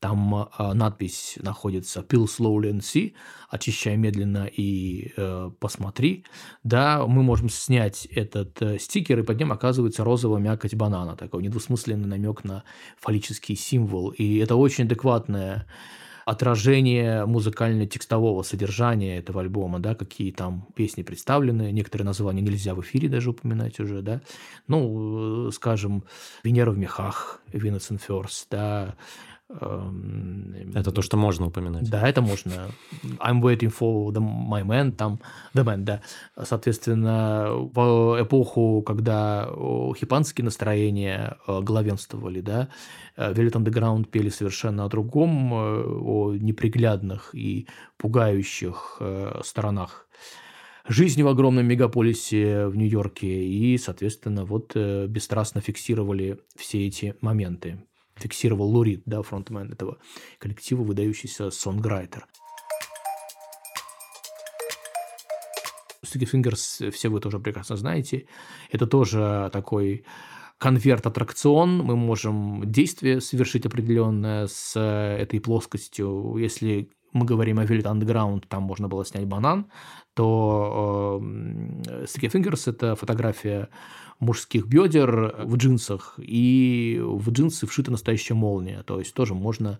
там 0.00 0.48
э, 0.58 0.72
надпись 0.74 1.38
находится 1.42 2.00
«Peel 2.00 2.26
slowly 2.26 2.70
and 2.70 2.80
see», 2.80 3.14
«Очищай 3.50 3.96
медленно 3.96 4.46
и 4.46 5.12
э, 5.16 5.50
посмотри». 5.58 6.24
Да, 6.62 7.06
мы 7.06 7.22
можем 7.22 7.48
снять 7.48 8.06
этот 8.06 8.60
э, 8.62 8.78
стикер, 8.78 9.20
и 9.20 9.22
под 9.22 9.38
ним 9.38 9.52
оказывается 9.52 10.04
розовая 10.04 10.40
мякоть 10.40 10.74
банана, 10.74 11.16
такой 11.16 11.42
недвусмысленный 11.42 12.06
намек 12.06 12.44
на 12.44 12.64
фаллический 12.98 13.56
символ. 13.56 14.10
И 14.10 14.38
это 14.38 14.56
очень 14.56 14.84
адекватное 14.84 15.66
отражение 16.28 17.24
музыкально-текстового 17.24 18.42
содержания 18.42 19.16
этого 19.16 19.40
альбома, 19.40 19.78
да, 19.80 19.94
какие 19.94 20.30
там 20.30 20.66
песни 20.74 21.02
представлены, 21.02 21.72
некоторые 21.72 22.04
названия 22.04 22.42
нельзя 22.42 22.74
в 22.74 22.82
эфире 22.82 23.08
даже 23.08 23.30
упоминать 23.30 23.80
уже, 23.80 24.02
да, 24.02 24.20
ну, 24.66 25.48
э, 25.48 25.52
скажем, 25.52 26.04
«Венера 26.44 26.70
в 26.70 26.76
мехах», 26.76 27.40
«Venus 27.50 27.90
and 27.90 28.00
First», 28.06 28.48
да, 28.50 28.94
это 29.50 30.92
то, 30.92 31.00
что 31.00 31.16
можно 31.16 31.46
упоминать. 31.46 31.88
Да, 31.88 32.06
это 32.06 32.20
можно. 32.20 32.68
I'm 33.18 33.40
waiting 33.40 33.72
for 33.74 34.12
the, 34.12 34.20
my 34.20 34.62
man, 34.62 34.92
там, 34.92 35.20
the 35.54 35.64
man, 35.64 35.78
да. 35.78 36.02
Соответственно, 36.42 37.48
в 37.52 38.22
эпоху, 38.22 38.82
когда 38.82 39.48
хипанские 39.98 40.44
настроения 40.44 41.38
э, 41.46 41.60
главенствовали, 41.62 42.42
да, 42.42 42.68
э, 43.16 43.32
Velvet 43.32 43.52
Underground 43.52 44.08
пели 44.08 44.28
совершенно 44.28 44.84
о 44.84 44.88
другом, 44.88 45.54
э, 45.54 45.82
о 45.82 46.34
неприглядных 46.34 47.34
и 47.34 47.66
пугающих 47.96 49.00
сторонах 49.42 50.08
жизни 50.86 51.22
в 51.22 51.28
огромном 51.28 51.66
мегаполисе 51.66 52.66
в 52.66 52.76
Нью-Йорке 52.76 53.44
и, 53.44 53.76
соответственно, 53.78 54.44
вот 54.44 54.74
бесстрастно 54.76 55.60
фиксировали 55.60 56.38
все 56.56 56.86
эти 56.86 57.14
моменты 57.20 57.78
фиксировал 58.18 58.68
Лурид, 58.68 59.02
да, 59.06 59.22
фронтмен 59.22 59.72
этого 59.72 59.98
коллектива, 60.38 60.82
выдающийся 60.82 61.50
сонграйтер. 61.50 62.26
Sticky 66.04 66.28
Fingers, 66.32 66.90
все 66.90 67.08
вы 67.08 67.20
тоже 67.20 67.38
прекрасно 67.38 67.76
знаете, 67.76 68.26
это 68.70 68.86
тоже 68.86 69.50
такой 69.52 70.04
конверт-аттракцион, 70.58 71.78
мы 71.78 71.96
можем 71.96 72.62
действие 72.70 73.20
совершить 73.20 73.66
определенное 73.66 74.46
с 74.46 74.78
этой 74.78 75.40
плоскостью. 75.40 76.36
Если 76.36 76.90
мы 77.12 77.24
говорим 77.24 77.58
о 77.58 77.64
Velvet 77.64 77.84
Underground, 77.84 78.44
там 78.48 78.64
можно 78.64 78.88
было 78.88 79.04
снять 79.04 79.26
банан, 79.26 79.70
то 80.18 81.20
э, 81.22 82.04
Sticky 82.06 82.28
Fingers– 82.28 82.62
это 82.66 82.96
фотография 82.96 83.68
мужских 84.18 84.66
бедер 84.66 85.36
в 85.44 85.56
джинсах, 85.56 86.18
и 86.18 87.00
в 87.00 87.30
джинсы 87.30 87.68
вшита 87.68 87.92
настоящая 87.92 88.34
молния. 88.34 88.82
То 88.82 88.98
есть 88.98 89.14
тоже 89.14 89.34
можно 89.34 89.78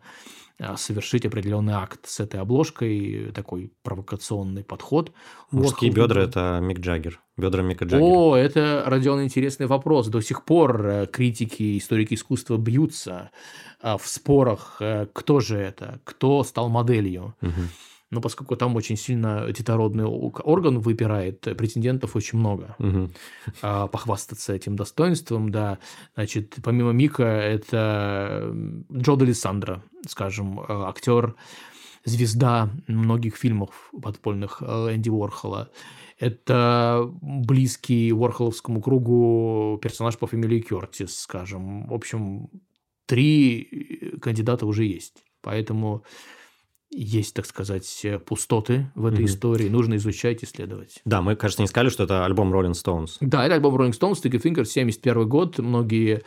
а, 0.60 0.76
совершить 0.76 1.26
определенный 1.26 1.72
акт 1.72 2.06
с 2.06 2.20
этой 2.20 2.38
обложкой, 2.38 3.32
такой 3.34 3.72
провокационный 3.82 4.62
подход. 4.62 5.12
Мужские 5.50 5.90
вот, 5.90 5.96
бедра– 5.96 6.22
это 6.24 6.60
Мик 6.62 6.78
Джаггер, 6.78 7.20
бедра 7.36 7.64
Мика 7.64 7.84
Джаггера. 7.84 8.08
О, 8.08 8.36
это, 8.36 8.84
Родион, 8.86 9.24
интересный 9.24 9.66
вопрос. 9.66 10.06
До 10.06 10.20
сих 10.20 10.44
пор 10.44 10.86
э, 10.86 11.06
критики, 11.06 11.76
историки 11.78 12.14
искусства 12.14 12.58
бьются 12.58 13.32
а, 13.82 13.98
в 13.98 14.06
спорах, 14.06 14.76
э, 14.78 15.08
кто 15.12 15.40
же 15.40 15.56
это, 15.56 16.00
кто 16.04 16.44
стал 16.44 16.68
моделью. 16.68 17.34
Угу 17.42 17.52
но 18.10 18.20
поскольку 18.20 18.56
там 18.56 18.74
очень 18.76 18.96
сильно 18.96 19.52
детородный 19.52 20.04
орган 20.06 20.78
выпирает, 20.78 21.40
претендентов 21.40 22.16
очень 22.16 22.38
много. 22.38 22.74
Угу. 22.78 23.10
А, 23.60 23.86
похвастаться 23.86 24.54
этим 24.54 24.76
достоинством, 24.76 25.50
да. 25.50 25.78
Значит, 26.14 26.56
помимо 26.62 26.92
Мика, 26.92 27.24
это 27.24 28.50
Джо 28.92 29.16
Делисандро, 29.16 29.82
скажем, 30.06 30.60
а, 30.60 30.88
актер, 30.88 31.34
звезда 32.04 32.70
многих 32.86 33.36
фильмов 33.36 33.92
подпольных 34.02 34.62
а, 34.62 34.94
Энди 34.94 35.10
Уорхола. 35.10 35.70
Это 36.18 37.08
близкий 37.20 38.12
Уорхоловскому 38.12 38.80
кругу 38.80 39.78
персонаж 39.82 40.16
по 40.18 40.26
фамилии 40.26 40.60
Кертис, 40.60 41.20
скажем. 41.20 41.86
В 41.86 41.92
общем, 41.92 42.48
три 43.06 44.16
кандидата 44.20 44.66
уже 44.66 44.84
есть. 44.84 45.22
Поэтому 45.42 46.04
есть, 46.90 47.34
так 47.34 47.46
сказать, 47.46 48.00
э, 48.04 48.18
пустоты 48.18 48.90
в 48.94 49.06
этой 49.06 49.20
mm-hmm. 49.20 49.26
истории, 49.26 49.68
нужно 49.68 49.96
изучать, 49.96 50.42
исследовать. 50.42 51.00
Да, 51.04 51.22
мы, 51.22 51.36
кажется, 51.36 51.62
не 51.62 51.68
сказали, 51.68 51.90
что 51.90 52.04
это 52.04 52.24
альбом 52.24 52.52
Rolling 52.52 52.72
Stones. 52.72 53.16
Да, 53.20 53.44
это 53.44 53.54
альбом 53.54 53.76
Rolling 53.76 53.98
Stones, 53.98 54.22
Sticky 54.22 54.42
Fingers, 54.42 54.66
71 54.66 55.28
год. 55.28 55.58
Многие 55.58 56.22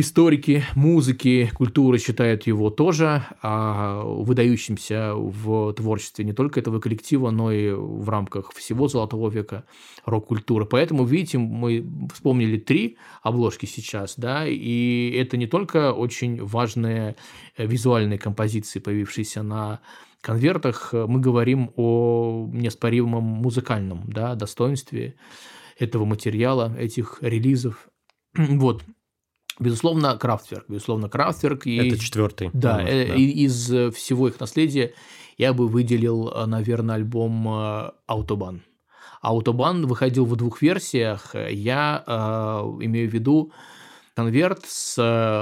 Историки 0.00 0.62
музыки, 0.76 1.50
культуры 1.56 1.98
считают 1.98 2.46
его 2.46 2.70
тоже 2.70 3.24
а, 3.42 4.00
выдающимся 4.04 5.12
в 5.16 5.72
творчестве 5.72 6.24
не 6.24 6.32
только 6.32 6.60
этого 6.60 6.78
коллектива, 6.78 7.30
но 7.32 7.50
и 7.50 7.72
в 7.72 8.08
рамках 8.08 8.52
всего 8.52 8.86
Золотого 8.86 9.28
века 9.28 9.64
рок-культуры. 10.04 10.66
Поэтому, 10.66 11.04
видите, 11.04 11.38
мы 11.38 11.84
вспомнили 12.14 12.58
три 12.58 12.96
обложки 13.24 13.66
сейчас, 13.66 14.14
да, 14.16 14.46
и 14.46 15.10
это 15.18 15.36
не 15.36 15.48
только 15.48 15.92
очень 15.92 16.44
важные 16.44 17.16
визуальные 17.56 18.20
композиции, 18.20 18.78
появившиеся 18.78 19.42
на 19.42 19.80
конвертах, 20.20 20.90
мы 20.92 21.18
говорим 21.18 21.72
о 21.74 22.48
неоспоримом 22.52 23.24
музыкальном 23.24 24.04
да, 24.06 24.36
достоинстве 24.36 25.16
этого 25.76 26.04
материала, 26.04 26.72
этих 26.78 27.18
релизов. 27.20 27.88
Вот, 28.36 28.84
Безусловно, 29.58 30.16
Крафтверк. 30.16 30.64
Безусловно, 30.68 31.08
Крафтверк. 31.08 31.66
И, 31.66 31.76
Это 31.76 31.98
четвертый. 31.98 32.50
Да, 32.52 32.78
да. 32.78 32.88
Э, 32.88 33.16
и, 33.16 33.44
из 33.44 33.72
э, 33.72 33.90
всего 33.90 34.28
их 34.28 34.38
наследия 34.40 34.94
я 35.36 35.52
бы 35.52 35.68
выделил, 35.68 36.28
э, 36.28 36.46
наверное, 36.46 36.96
альбом 36.96 37.92
Аутобан. 38.06 38.62
Аутобан 39.20 39.86
выходил 39.86 40.24
в 40.26 40.36
двух 40.36 40.62
версиях. 40.62 41.34
Я 41.34 42.04
э, 42.06 42.12
имею 42.84 43.10
в 43.10 43.12
виду 43.12 43.52
конверт 44.14 44.64
с 44.66 44.96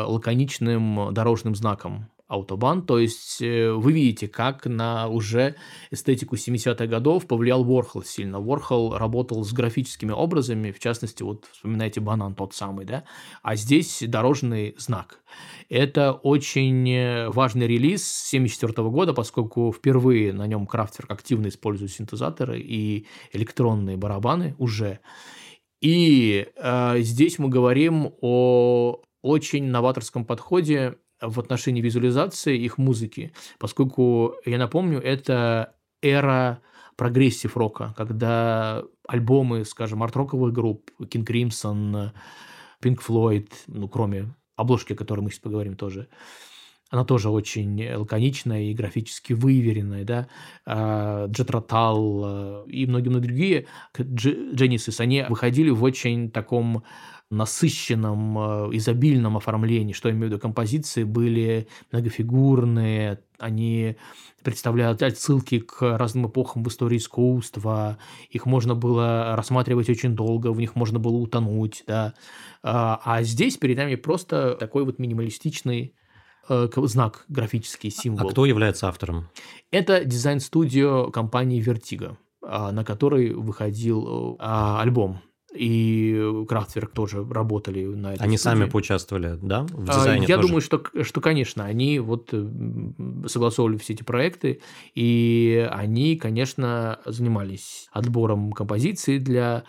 лаконичным 0.06 1.12
дорожным 1.12 1.54
знаком 1.54 2.08
Аутобан. 2.28 2.84
То 2.84 2.98
есть 2.98 3.40
э, 3.40 3.70
вы 3.70 3.92
видите, 3.92 4.26
как 4.26 4.66
на 4.66 5.08
уже 5.08 5.54
эстетику 5.90 6.34
70-х 6.34 6.86
годов 6.86 7.26
повлиял 7.26 7.62
Ворхол 7.62 8.02
сильно. 8.02 8.40
Ворхол 8.40 8.96
работал 8.96 9.44
с 9.44 9.52
графическими 9.52 10.10
образами, 10.10 10.72
в 10.72 10.80
частности, 10.80 11.22
вот 11.22 11.46
вспоминайте 11.52 12.00
банан 12.00 12.34
тот 12.34 12.52
самый, 12.52 12.84
да, 12.84 13.04
а 13.42 13.54
здесь 13.54 14.02
дорожный 14.06 14.74
знак. 14.76 15.20
Это 15.68 16.12
очень 16.12 16.90
э, 16.90 17.30
важный 17.30 17.68
релиз 17.68 18.02
1974 18.32 18.88
года, 18.88 19.12
поскольку 19.12 19.72
впервые 19.72 20.32
на 20.32 20.46
нем 20.48 20.66
Крафтверк 20.66 21.10
активно 21.12 21.46
использует 21.46 21.92
синтезаторы 21.92 22.58
и 22.58 23.06
электронные 23.32 23.96
барабаны 23.96 24.56
уже. 24.58 24.98
И 25.80 26.48
э, 26.56 27.00
здесь 27.00 27.38
мы 27.38 27.48
говорим 27.48 28.12
о 28.20 29.00
очень 29.22 29.64
новаторском 29.64 30.24
подходе 30.24 30.96
в 31.20 31.40
отношении 31.40 31.80
визуализации 31.80 32.58
их 32.58 32.78
музыки, 32.78 33.32
поскольку, 33.58 34.34
я 34.44 34.58
напомню, 34.58 35.00
это 35.00 35.74
эра 36.02 36.60
progressive 36.96 37.56
рока, 37.56 37.94
когда 37.96 38.82
альбомы, 39.06 39.64
скажем, 39.64 40.02
арт-роковых 40.02 40.52
групп, 40.52 40.90
King 41.00 41.26
Crimson, 41.26 42.12
Pink 42.82 42.98
Floyd, 43.06 43.50
ну, 43.66 43.88
кроме 43.88 44.34
обложки, 44.56 44.94
о 44.94 44.96
которой 44.96 45.20
мы 45.20 45.30
сейчас 45.30 45.40
поговорим 45.40 45.76
тоже, 45.76 46.08
она 46.90 47.04
тоже 47.04 47.30
очень 47.30 47.94
лаконичная 47.94 48.62
и 48.62 48.74
графически 48.74 49.32
выверенная, 49.32 50.04
да, 50.04 50.28
а, 50.64 51.26
и 51.26 52.86
многие-многие 52.86 53.26
другие 53.26 53.66
Genesis, 53.94 55.00
они 55.00 55.24
выходили 55.28 55.70
в 55.70 55.82
очень 55.82 56.30
таком 56.30 56.84
насыщенном, 57.30 58.38
э, 58.38 58.76
изобильном 58.76 59.36
оформлении, 59.36 59.92
что 59.92 60.08
я 60.08 60.14
имею 60.14 60.28
в 60.28 60.30
виду, 60.30 60.40
композиции 60.40 61.02
были 61.02 61.68
многофигурные, 61.90 63.20
они 63.38 63.96
представляют 64.42 65.02
отсылки 65.02 65.58
к 65.58 65.98
разным 65.98 66.28
эпохам 66.28 66.62
в 66.62 66.68
истории 66.68 66.98
искусства, 66.98 67.98
их 68.30 68.46
можно 68.46 68.74
было 68.74 69.34
рассматривать 69.34 69.90
очень 69.90 70.14
долго, 70.14 70.52
в 70.52 70.60
них 70.60 70.76
можно 70.76 71.00
было 71.00 71.16
утонуть, 71.16 71.82
да. 71.86 72.14
А, 72.62 73.00
а 73.04 73.22
здесь 73.22 73.56
перед 73.56 73.76
нами 73.76 73.96
просто 73.96 74.54
такой 74.54 74.84
вот 74.84 75.00
минималистичный 75.00 75.96
э, 76.48 76.68
знак, 76.76 77.24
графический 77.28 77.90
а 77.90 78.00
символ. 78.00 78.28
А 78.28 78.30
кто 78.30 78.46
является 78.46 78.86
автором? 78.86 79.28
Это 79.72 80.04
дизайн-студио 80.04 81.10
компании 81.10 81.60
Vertigo, 81.60 82.16
а, 82.40 82.70
на 82.70 82.84
которой 82.84 83.34
выходил 83.34 84.36
а, 84.38 84.80
альбом 84.80 85.22
и 85.56 86.44
Крафтверк 86.48 86.92
тоже 86.92 87.24
работали 87.24 87.84
на 87.84 88.14
этой 88.14 88.22
Они 88.22 88.36
студии. 88.36 88.58
сами 88.58 88.70
поучаствовали, 88.70 89.38
да, 89.40 89.66
в 89.70 89.90
а, 89.90 89.94
дизайне 89.94 90.26
Я 90.26 90.36
тоже? 90.36 90.48
думаю, 90.48 90.60
что, 90.60 90.82
что, 91.02 91.20
конечно, 91.20 91.64
они 91.64 91.98
вот 91.98 92.34
согласовывали 93.26 93.78
все 93.78 93.94
эти 93.94 94.02
проекты, 94.02 94.60
и 94.94 95.68
они, 95.70 96.16
конечно, 96.16 97.00
занимались 97.04 97.88
отбором 97.92 98.52
композиций 98.52 99.18
для 99.18 99.64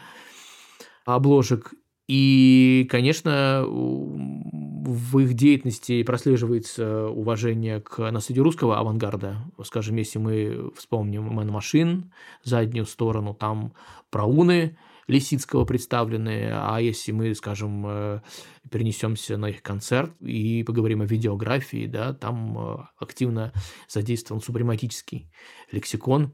обложек, 1.05 1.73
и, 2.07 2.87
конечно, 2.89 3.65
в 3.67 5.19
их 5.19 5.33
деятельности 5.33 6.01
прослеживается 6.03 7.07
уважение 7.07 7.81
к 7.81 8.11
наследию 8.11 8.45
русского 8.45 8.77
авангарда. 8.79 9.37
Скажем, 9.63 9.97
если 9.97 10.17
мы 10.17 10.71
вспомним 10.77 11.23
«Мэн 11.23 11.49
Машин», 11.49 12.13
заднюю 12.43 12.85
сторону, 12.85 13.33
там 13.33 13.73
прауны, 14.09 14.77
Лисицкого 15.07 15.65
представлены, 15.65 16.49
а 16.51 16.79
если 16.79 17.13
мы, 17.13 17.33
скажем, 17.33 17.85
э, 17.87 18.21
перенесемся 18.69 19.37
на 19.37 19.49
их 19.49 19.63
концерт 19.63 20.11
и 20.21 20.63
поговорим 20.63 21.01
о 21.01 21.05
видеографии, 21.05 21.87
да, 21.87 22.13
там 22.13 22.57
э, 22.57 22.77
активно 22.97 23.53
задействован 23.87 24.41
супрематический 24.41 25.31
лексикон, 25.71 26.33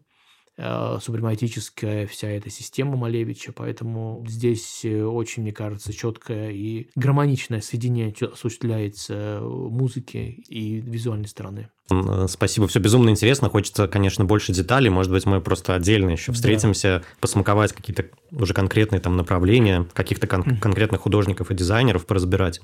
супрематическая 0.57 2.05
вся 2.05 2.29
эта 2.29 2.49
система 2.49 2.95
Малевича, 2.95 3.51
поэтому 3.53 4.23
здесь 4.27 4.85
э, 4.85 5.03
очень, 5.03 5.43
мне 5.43 5.51
кажется, 5.51 5.91
четкое 5.91 6.51
и 6.51 6.89
гармоничное 6.95 7.61
соединение 7.61 8.13
осуществляется 8.21 9.39
музыки 9.41 10.43
и 10.47 10.79
визуальной 10.79 11.27
стороны. 11.27 11.69
Э, 11.89 12.27
спасибо, 12.29 12.67
все 12.67 12.79
безумно 12.79 13.09
интересно. 13.09 13.49
Хочется, 13.49 13.87
конечно, 13.87 14.25
больше 14.25 14.53
деталей. 14.53 14.89
Может 14.89 15.11
быть, 15.11 15.25
мы 15.25 15.41
просто 15.41 15.73
отдельно 15.73 16.11
еще 16.11 16.31
встретимся, 16.31 16.99
да. 16.99 17.05
посмаковать 17.19 17.73
какие-то 17.73 18.05
уже 18.31 18.53
конкретные 18.53 18.99
там 18.99 19.17
направления, 19.17 19.87
каких-то 19.93 20.27
кон- 20.27 20.59
конкретных 20.59 21.01
художников 21.01 21.49
и 21.49 21.55
дизайнеров 21.55 22.05
поразбирать. 22.05 22.61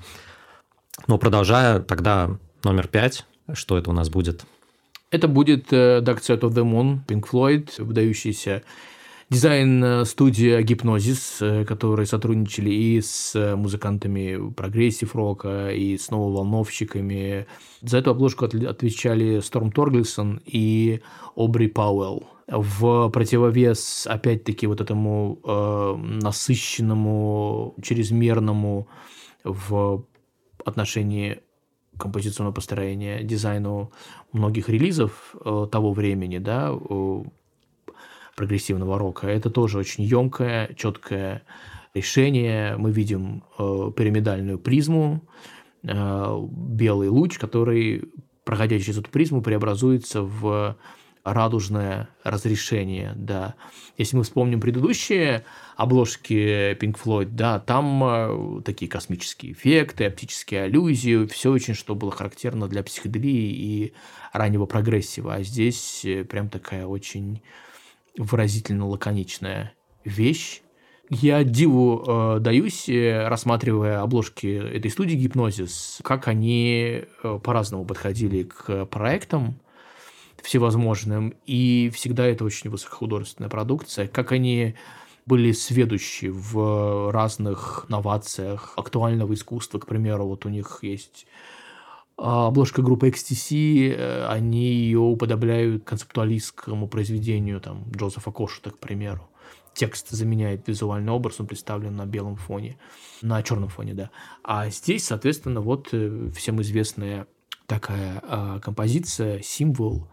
Но 1.06 1.18
продолжая, 1.18 1.80
тогда 1.80 2.38
номер 2.62 2.88
пять, 2.88 3.26
что 3.52 3.76
это 3.76 3.90
у 3.90 3.92
нас 3.92 4.08
будет? 4.10 4.44
Это 5.10 5.26
будет 5.26 5.72
э, 5.72 6.00
Dark 6.02 6.20
Side 6.20 6.40
of 6.40 6.52
the 6.52 6.64
Moon, 6.64 7.04
Pink 7.06 7.28
Floyd, 7.28 7.82
выдающийся 7.82 8.62
дизайн-студия 9.28 10.62
Hipgnosis, 10.62 11.38
э, 11.40 11.64
которые 11.64 12.06
сотрудничали 12.06 12.70
и 12.70 13.00
с 13.00 13.56
музыкантами 13.56 14.52
progressive 14.52 15.16
рока, 15.16 15.70
и 15.70 15.98
с 15.98 16.10
нововолновщиками. 16.12 17.46
За 17.82 17.98
эту 17.98 18.10
обложку 18.10 18.44
отвечали 18.44 19.40
Сторм 19.40 19.72
Торгельсон 19.72 20.40
и 20.46 21.00
Обри 21.34 21.66
Пауэлл. 21.66 22.28
В 22.46 23.08
противовес, 23.10 24.06
опять-таки, 24.08 24.68
вот 24.68 24.80
этому 24.80 25.40
э, 25.44 25.96
насыщенному, 26.22 27.74
чрезмерному 27.82 28.86
в 29.42 30.04
отношении 30.64 31.40
композиционного 32.00 32.54
построения, 32.54 33.22
дизайну 33.22 33.92
многих 34.32 34.68
релизов 34.68 35.36
э, 35.44 35.66
того 35.70 35.92
времени, 35.92 36.38
да, 36.38 36.72
прогрессивного 38.36 38.98
рока. 38.98 39.28
Это 39.28 39.50
тоже 39.50 39.78
очень 39.78 40.04
емкое, 40.04 40.74
четкое 40.74 41.42
решение. 41.94 42.76
Мы 42.76 42.90
видим 42.90 43.44
э, 43.58 43.92
пирамидальную 43.96 44.58
призму, 44.58 45.22
э, 45.82 46.48
белый 46.50 47.08
луч, 47.08 47.38
который, 47.38 48.04
проходя 48.44 48.78
через 48.78 48.98
эту 48.98 49.10
призму, 49.10 49.42
преобразуется 49.42 50.22
в 50.22 50.76
радужное 51.24 52.08
разрешение, 52.24 53.12
да. 53.16 53.54
Если 53.98 54.16
мы 54.16 54.22
вспомним 54.22 54.60
предыдущие 54.60 55.44
обложки 55.76 56.72
Pink 56.74 56.98
Floyd, 57.02 57.30
да, 57.30 57.58
там 57.58 58.02
э, 58.04 58.62
такие 58.62 58.90
космические 58.90 59.52
эффекты, 59.52 60.06
оптические 60.06 60.62
аллюзии, 60.62 61.26
все 61.26 61.50
очень, 61.50 61.74
что 61.74 61.94
было 61.94 62.10
характерно 62.10 62.68
для 62.68 62.82
психоделии 62.82 63.52
и 63.52 63.92
раннего 64.32 64.66
прогрессива. 64.66 65.34
А 65.34 65.42
здесь 65.42 66.04
э, 66.04 66.24
прям 66.24 66.48
такая 66.48 66.86
очень 66.86 67.42
выразительно 68.16 68.86
лаконичная 68.86 69.74
вещь. 70.04 70.62
Я 71.10 71.42
диву 71.42 72.04
э, 72.06 72.38
даюсь, 72.38 72.88
э, 72.88 73.26
рассматривая 73.26 74.00
обложки 74.00 74.46
этой 74.46 74.92
студии 74.92 75.16
Гипнозис, 75.16 75.98
как 76.04 76.28
они 76.28 77.02
э, 77.22 77.38
по-разному 77.42 77.84
подходили 77.84 78.44
к 78.44 78.86
проектам, 78.86 79.58
всевозможным, 80.42 81.34
и 81.46 81.90
всегда 81.94 82.26
это 82.26 82.44
очень 82.44 82.70
высокохудожественная 82.70 83.50
продукция, 83.50 84.08
как 84.08 84.32
они 84.32 84.74
были 85.26 85.52
сведущи 85.52 86.26
в 86.26 87.12
разных 87.12 87.86
новациях 87.88 88.72
актуального 88.76 89.34
искусства, 89.34 89.78
к 89.78 89.86
примеру, 89.86 90.26
вот 90.26 90.46
у 90.46 90.48
них 90.48 90.80
есть 90.82 91.26
а, 92.22 92.48
обложка 92.48 92.82
группы 92.82 93.08
XTC, 93.08 93.94
э, 93.94 94.26
они 94.26 94.66
ее 94.66 94.98
уподобляют 94.98 95.84
концептуалистскому 95.84 96.86
произведению 96.86 97.60
там, 97.60 97.90
Джозефа 97.96 98.30
Кошута, 98.30 98.70
к 98.70 98.78
примеру. 98.78 99.28
Текст 99.72 100.10
заменяет 100.10 100.68
визуальный 100.68 101.12
образ, 101.12 101.40
он 101.40 101.46
представлен 101.46 101.96
на 101.96 102.04
белом 102.04 102.36
фоне, 102.36 102.76
на 103.22 103.42
черном 103.42 103.70
фоне, 103.70 103.94
да. 103.94 104.10
А 104.42 104.68
здесь, 104.68 105.04
соответственно, 105.04 105.62
вот 105.62 105.88
э, 105.92 106.30
всем 106.34 106.60
известная 106.60 107.26
такая 107.70 108.20
э, 108.20 108.60
композиция, 108.60 109.40
символ 109.42 110.08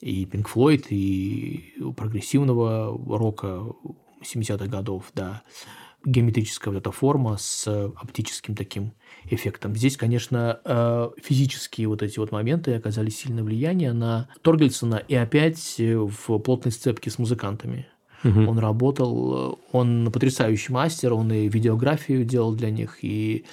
и 0.00 0.24
Pink 0.24 0.46
Floyd, 0.52 0.86
и 0.88 1.74
прогрессивного 1.94 2.98
рока 3.18 3.66
70-х 4.22 4.66
годов, 4.66 5.04
да, 5.14 5.42
геометрическая 6.06 6.72
вот 6.72 6.80
эта 6.80 6.90
форма 6.90 7.36
с 7.36 7.68
оптическим 7.68 8.54
таким 8.54 8.92
эффектом. 9.24 9.76
Здесь, 9.76 9.98
конечно, 9.98 10.60
э, 10.64 11.10
физические 11.22 11.88
вот 11.88 12.02
эти 12.02 12.18
вот 12.18 12.32
моменты 12.32 12.74
оказали 12.74 13.10
сильное 13.10 13.44
влияние 13.44 13.92
на 13.92 14.28
Торгельсона 14.40 14.96
и 14.96 15.14
опять 15.14 15.76
в 15.78 16.38
плотной 16.38 16.72
сцепке 16.72 17.10
с 17.10 17.18
музыкантами. 17.18 17.86
Угу. 18.24 18.40
Он 18.48 18.58
работал, 18.58 19.58
он 19.72 20.10
потрясающий 20.10 20.72
мастер, 20.72 21.12
он 21.12 21.30
и 21.30 21.48
видеографию 21.48 22.24
делал 22.24 22.54
для 22.54 22.70
них, 22.70 23.04
и 23.04 23.44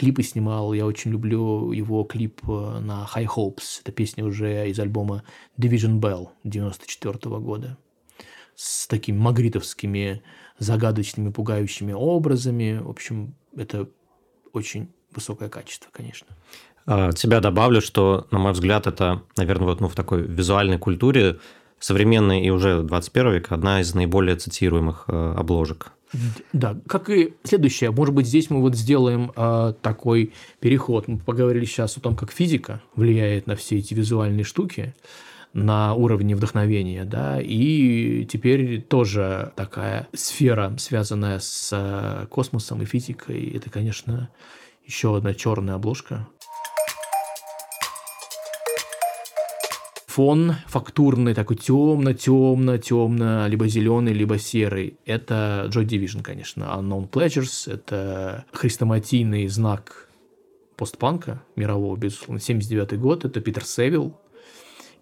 клипы 0.00 0.22
снимал. 0.22 0.72
Я 0.72 0.86
очень 0.86 1.10
люблю 1.10 1.72
его 1.72 2.04
клип 2.04 2.40
э, 2.48 2.78
на 2.80 3.06
High 3.14 3.28
Hopes. 3.36 3.82
Это 3.82 3.92
песня 3.92 4.24
уже 4.24 4.70
из 4.70 4.80
альбома 4.80 5.24
Division 5.58 6.00
Bell 6.00 6.28
94 6.44 7.18
года. 7.38 7.76
с 8.56 8.86
такими 8.86 9.18
магритовскими 9.18 10.22
загадочными, 10.58 11.30
пугающими 11.30 11.92
образами. 11.92 12.80
В 12.82 12.88
общем, 12.88 13.34
это 13.54 13.88
очень 14.54 14.88
высокое 15.14 15.50
качество, 15.50 15.90
конечно. 15.92 16.28
От 16.86 17.14
а, 17.14 17.16
себя 17.16 17.40
добавлю, 17.40 17.82
что, 17.82 18.26
на 18.30 18.38
мой 18.38 18.52
взгляд, 18.52 18.86
это, 18.86 19.22
наверное, 19.36 19.66
вот 19.66 19.80
ну, 19.80 19.88
в 19.88 19.94
такой 19.94 20.22
визуальной 20.22 20.78
культуре 20.78 21.40
современной 21.78 22.42
и 22.42 22.50
уже 22.50 22.82
21 22.82 23.32
век 23.32 23.52
одна 23.52 23.80
из 23.80 23.94
наиболее 23.94 24.36
цитируемых 24.36 25.04
э, 25.08 25.34
обложек. 25.36 25.92
Да, 26.52 26.76
как 26.88 27.08
и 27.10 27.34
следующее, 27.44 27.90
может 27.92 28.14
быть, 28.14 28.26
здесь 28.26 28.50
мы 28.50 28.60
вот 28.60 28.74
сделаем 28.74 29.32
э, 29.36 29.74
такой 29.80 30.32
переход. 30.58 31.06
Мы 31.06 31.18
поговорили 31.18 31.64
сейчас 31.64 31.96
о 31.96 32.00
том, 32.00 32.16
как 32.16 32.32
физика 32.32 32.82
влияет 32.96 33.46
на 33.46 33.54
все 33.54 33.78
эти 33.78 33.94
визуальные 33.94 34.44
штуки 34.44 34.94
на 35.52 35.94
уровне 35.94 36.36
вдохновения, 36.36 37.04
да, 37.04 37.40
и 37.40 38.24
теперь 38.24 38.82
тоже 38.82 39.52
такая 39.56 40.08
сфера, 40.12 40.74
связанная 40.78 41.40
с 41.40 41.70
э, 41.72 42.26
космосом 42.28 42.82
и 42.82 42.84
физикой, 42.84 43.50
это, 43.50 43.68
конечно, 43.68 44.30
еще 44.84 45.16
одна 45.16 45.34
черная 45.34 45.74
обложка, 45.74 46.28
фон 50.10 50.56
фактурный, 50.66 51.34
такой 51.34 51.56
темно-темно-темно, 51.56 53.46
либо 53.46 53.68
зеленый, 53.68 54.12
либо 54.12 54.38
серый. 54.38 54.98
Это 55.06 55.70
Joy 55.72 55.86
Division, 55.86 56.22
конечно. 56.22 56.64
Unknown 56.64 57.08
Pleasures– 57.08 57.72
это 57.72 58.44
хрестоматийный 58.52 59.46
знак 59.46 60.08
постпанка 60.76 61.42
мирового, 61.54 61.96
безусловно. 61.96 62.40
79 62.40 62.98
год– 62.98 63.24
это 63.26 63.40
Питер 63.40 63.64
Севилл. 63.64 64.20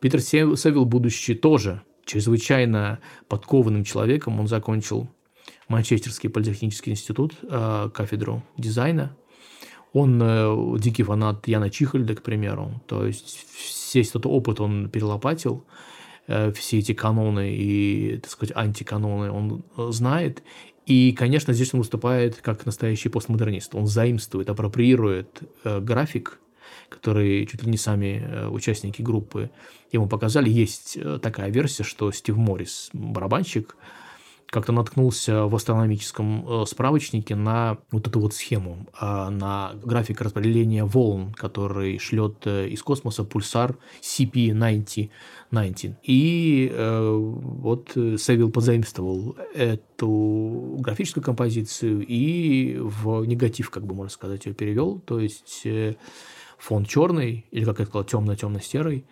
Питер 0.01 0.21
Севилл, 0.21 0.85
будучи 0.85 1.35
тоже 1.35 1.83
чрезвычайно 2.05 2.99
подкованным 3.29 3.85
человеком, 3.85 4.39
он 4.39 4.47
закончил 4.47 5.09
Манчестерский 5.69 6.29
политехнический 6.29 6.93
институт, 6.93 7.35
э, 7.43 7.91
кафедру 7.95 8.43
дизайна. 8.59 9.17
Он 9.93 10.21
э, 10.23 10.79
дикий 10.79 11.03
фанат 11.03 11.49
Яна 11.49 11.71
Чихольда, 11.71 12.15
к 12.15 12.23
примеру. 12.23 12.81
То 12.87 13.07
есть 13.07 13.47
весь 13.95 14.11
этот 14.11 14.27
опыт 14.27 14.61
он 14.61 14.89
перелопатил, 14.91 15.65
э, 16.27 16.53
все 16.53 16.79
эти 16.79 16.93
каноны 16.93 17.55
и, 17.55 18.19
так 18.23 18.31
сказать, 18.31 18.57
антиканоны 18.57 19.31
он 19.31 19.63
э, 19.77 19.89
знает. 19.91 20.43
И, 20.87 21.13
конечно, 21.13 21.53
здесь 21.53 21.75
он 21.75 21.81
выступает 21.81 22.37
как 22.37 22.65
настоящий 22.65 23.09
постмодернист. 23.09 23.75
Он 23.75 23.87
заимствует, 23.87 24.49
апроприирует 24.49 25.43
график, 25.63 26.39
который 26.89 27.45
чуть 27.45 27.63
ли 27.63 27.71
не 27.71 27.77
сами 27.77 28.49
участники 28.49 29.03
группы 29.03 29.51
ему 29.93 30.09
показали. 30.09 30.49
Есть 30.49 30.97
такая 31.21 31.51
версия, 31.51 31.83
что 31.83 32.11
Стив 32.11 32.37
Моррис, 32.37 32.89
барабанщик, 32.95 33.77
как-то 34.51 34.73
наткнулся 34.73 35.45
в 35.45 35.55
астрономическом 35.55 36.63
э, 36.63 36.67
справочнике 36.67 37.35
на 37.35 37.79
вот 37.91 38.07
эту 38.07 38.21
вот 38.21 38.33
схему, 38.35 38.87
а, 38.99 39.29
на 39.31 39.73
график 39.83 40.23
распределения 40.23 40.85
волн, 40.85 41.35
который 41.35 41.99
шлет 41.99 42.47
э, 42.47 42.69
из 42.69 42.83
космоса 42.83 43.25
пульсар 43.25 43.77
CP-90. 44.01 45.11
И 46.03 46.73
э, 46.73 47.13
вот 47.13 47.91
Севил 47.95 48.51
позаимствовал 48.51 49.37
эту 49.55 50.77
графическую 50.79 51.23
композицию 51.23 52.07
и 52.07 52.79
в 52.79 53.25
негатив, 53.25 53.69
как 53.71 53.85
бы 53.85 53.95
можно 53.95 54.11
сказать, 54.11 54.47
ее 54.47 54.55
перевел. 54.55 54.99
То 55.01 55.21
есть 55.21 55.67
фон 56.57 56.87
черный, 56.87 57.45
или 57.51 57.65
как 57.65 57.81
я 57.81 57.87
сказал, 57.87 58.05
темно-темно-серый, 58.05 59.05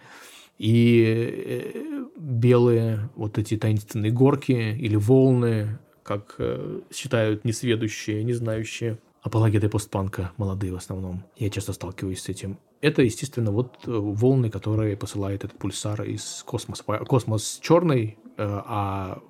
и 0.59 1.96
белые 2.17 3.11
вот 3.15 3.39
эти 3.39 3.57
таинственные 3.57 4.13
горки 4.13 4.53
или 4.53 4.97
волны, 4.97 5.79
как 6.03 6.37
э, 6.39 6.81
считают 6.93 7.45
несведущие, 7.45 8.23
не 8.25 8.33
знающие 8.33 8.99
апологеты 9.23 9.69
постпанка, 9.69 10.33
молодые 10.37 10.73
в 10.73 10.77
основном. 10.77 11.25
Я 11.37 11.51
часто 11.51 11.73
сталкиваюсь 11.73 12.23
с 12.23 12.29
этим. 12.29 12.59
Это, 12.81 13.03
естественно, 13.03 13.51
вот 13.51 13.79
э, 13.87 13.91
волны, 13.91 14.51
которые 14.51 14.97
посылает 14.97 15.45
этот 15.45 15.59
пульсар 15.59 16.03
из 16.03 16.45
космоса. 16.47 16.85
Космос 16.85 17.59
черный, 17.61 18.19
э, 18.37 18.61
а 18.67 19.21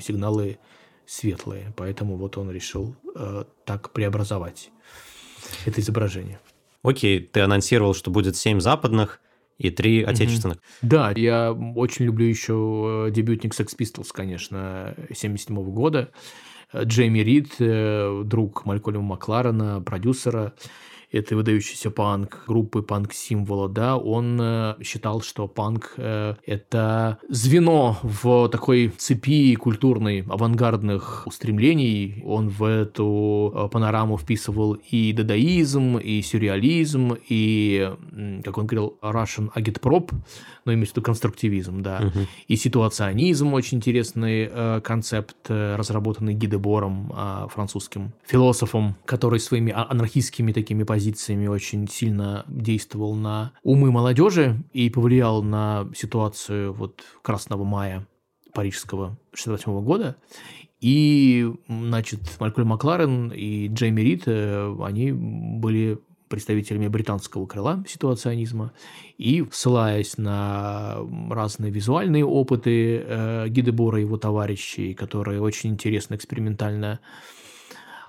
сигналы 0.00 0.58
светлые. 1.04 1.72
Поэтому 1.76 2.16
вот 2.16 2.38
он 2.38 2.50
решил 2.50 2.96
так 3.66 3.90
преобразовать 3.92 4.70
это 5.66 5.80
изображение. 5.80 6.40
Окей, 6.82 7.20
ты 7.20 7.40
анонсировал, 7.40 7.94
что 7.94 8.10
будет 8.10 8.36
семь 8.36 8.60
западных 8.60 9.20
и 9.58 9.70
три 9.70 10.02
отечественных. 10.02 10.58
Да, 10.82 11.12
я 11.14 11.52
очень 11.52 12.06
люблю 12.06 12.26
еще 12.26 13.06
э, 13.08 13.10
дебютник 13.10 13.54
Sex 13.54 13.76
Pistols, 13.78 14.08
конечно, 14.12 14.94
77 15.12 15.62
года. 15.70 16.10
Джейми 16.76 17.20
Рид, 17.20 17.54
э, 17.60 18.22
друг 18.24 18.66
Малькольма 18.66 19.02
Макларена, 19.02 19.80
продюсера 19.80 20.54
этой 21.14 21.34
выдающейся 21.34 21.90
панк, 21.90 22.44
группы 22.46 22.82
панк-символа, 22.82 23.68
да, 23.68 23.96
он 23.96 24.38
э, 24.40 24.74
считал, 24.82 25.22
что 25.22 25.46
панк 25.46 25.94
э,– 25.96 26.34
это 26.46 27.18
звено 27.28 27.98
в 28.02 28.48
такой 28.48 28.88
цепи 28.88 29.54
культурной 29.54 30.24
авангардных 30.28 31.26
устремлений. 31.26 32.22
Он 32.24 32.48
в 32.48 32.64
эту 32.64 33.52
э, 33.54 33.68
панораму 33.70 34.18
вписывал 34.18 34.74
и 34.74 35.12
дадаизм, 35.12 35.98
и 35.98 36.20
сюрреализм, 36.22 37.16
и, 37.28 37.92
как 38.44 38.58
он 38.58 38.66
говорил, 38.66 38.98
Russian 39.00 39.52
agitprop, 39.54 40.10
но 40.64 40.72
имеется 40.72 40.94
в 40.94 40.96
виду 40.96 41.04
конструктивизм, 41.04 41.82
да, 41.82 42.00
угу. 42.08 42.26
и 42.48 42.56
ситуационизм, 42.56 43.54
очень 43.54 43.78
интересный 43.78 44.48
э, 44.50 44.80
концепт, 44.82 45.36
э, 45.48 45.76
разработанный 45.76 46.34
Гидебором, 46.34 47.12
э, 47.14 47.46
французским 47.52 48.12
философом, 48.26 48.96
который 49.04 49.38
своими 49.38 49.72
а, 49.72 49.86
анархистскими 49.88 50.52
такими 50.52 50.82
позициями 50.82 51.03
очень 51.48 51.88
сильно 51.88 52.44
действовал 52.48 53.14
на 53.14 53.52
умы 53.62 53.90
молодежи 53.90 54.62
и 54.72 54.90
повлиял 54.90 55.42
на 55.42 55.88
ситуацию 55.94 56.72
вот 56.72 57.02
Красного 57.22 57.64
мая 57.64 58.06
парижского 58.52 59.18
68 59.34 59.84
года. 59.84 60.16
И, 60.80 61.50
значит, 61.68 62.20
Малькольм 62.40 62.68
Макларен 62.68 63.32
и 63.34 63.68
Джейми 63.68 64.02
Рид, 64.02 64.24
э, 64.26 64.76
они 64.82 65.12
были 65.12 65.98
представителями 66.28 66.88
британского 66.88 67.46
крыла 67.46 67.84
ситуационизма, 67.88 68.72
и 69.16 69.46
ссылаясь 69.52 70.18
на 70.18 70.96
разные 71.30 71.70
визуальные 71.70 72.24
опыты 72.24 72.98
э, 72.98 73.48
Гидебора 73.48 73.98
и 73.98 74.02
его 74.02 74.16
товарищей, 74.16 74.94
которые 74.94 75.40
очень 75.40 75.70
интересно 75.70 76.16
экспериментально 76.16 77.00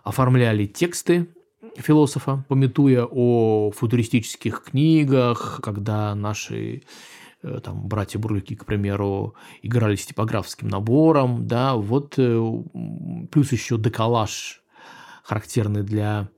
оформляли 0.04 0.66
тексты 0.66 1.28
философа, 1.78 2.46
пометуя 2.48 3.06
о 3.10 3.72
футуристических 3.72 4.64
книгах, 4.64 5.60
когда 5.64 6.16
наши 6.16 6.84
э, 7.42 7.60
там, 7.64 7.88
братья 7.88 8.20
Бурлики, 8.20 8.56
к 8.56 8.66
примеру, 8.66 9.36
играли 9.62 9.96
с 9.96 10.06
типографским 10.06 10.68
набором, 10.68 11.48
да, 11.48 11.76
вот 11.76 12.16
э, 12.18 12.64
плюс 13.32 13.52
еще 13.52 13.78
деколаж, 13.78 14.64
характерный 15.24 15.84
для 15.84 16.30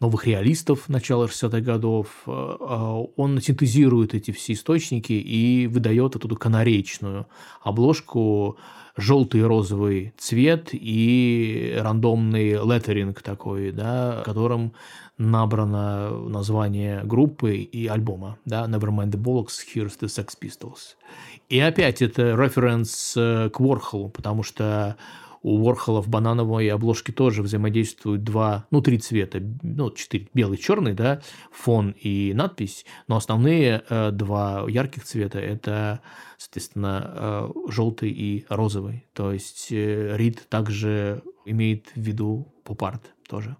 новых 0.00 0.26
реалистов 0.26 0.88
начала 0.88 1.26
60-х 1.26 1.60
годов. 1.60 2.08
Э, 2.26 2.56
э, 2.58 3.04
он 3.16 3.40
синтезирует 3.40 4.14
эти 4.14 4.30
все 4.30 4.54
источники 4.54 5.12
и 5.12 5.66
выдает 5.66 6.16
эту 6.16 6.34
канареечную 6.36 7.26
обложку 7.62 8.56
желтый 8.96 9.40
и 9.40 9.44
розовый 9.44 10.14
цвет 10.18 10.70
и 10.72 11.78
рандомный 11.78 12.52
леттеринг 12.52 13.22
такой, 13.22 13.72
да, 13.72 14.22
которым 14.24 14.72
набрано 15.18 16.10
название 16.28 17.02
группы 17.04 17.56
и 17.56 17.86
альбома, 17.86 18.38
да, 18.46 18.64
Nevermind 18.66 19.10
the 19.10 19.22
Bollocks, 19.22 19.60
Here's 19.74 19.98
the 20.00 20.08
Sex 20.08 20.30
Pistols. 20.40 20.96
И 21.50 21.60
опять 21.60 22.00
это 22.00 22.34
референс 22.34 23.14
э, 23.16 23.50
к 23.50 23.60
Ворхолу, 23.60 24.08
потому 24.08 24.42
что 24.42 24.96
у 25.42 25.58
Ворхола 25.62 26.02
в 26.02 26.08
банановой 26.08 26.68
обложке 26.68 27.12
тоже 27.12 27.42
взаимодействуют 27.42 28.22
два, 28.22 28.66
ну, 28.70 28.80
три 28.82 28.98
цвета, 28.98 29.40
ну, 29.62 29.90
четыре, 29.90 30.28
белый, 30.34 30.58
черный, 30.58 30.92
да, 30.92 31.22
фон 31.50 31.94
и 31.98 32.32
надпись, 32.34 32.84
но 33.08 33.16
основные 33.16 33.82
э, 33.88 34.10
два 34.10 34.64
ярких 34.68 35.04
цвета– 35.04 35.38
это, 35.40 36.00
соответственно, 36.36 37.12
э, 37.14 37.70
желтый 37.70 38.10
и 38.10 38.44
розовый. 38.48 39.06
То 39.14 39.32
есть 39.32 39.68
э, 39.70 40.16
Рид 40.16 40.46
также 40.48 41.22
имеет 41.44 41.86
в 41.94 42.00
виду 42.00 42.54
поп-арт 42.64 43.14
тоже. 43.28 43.56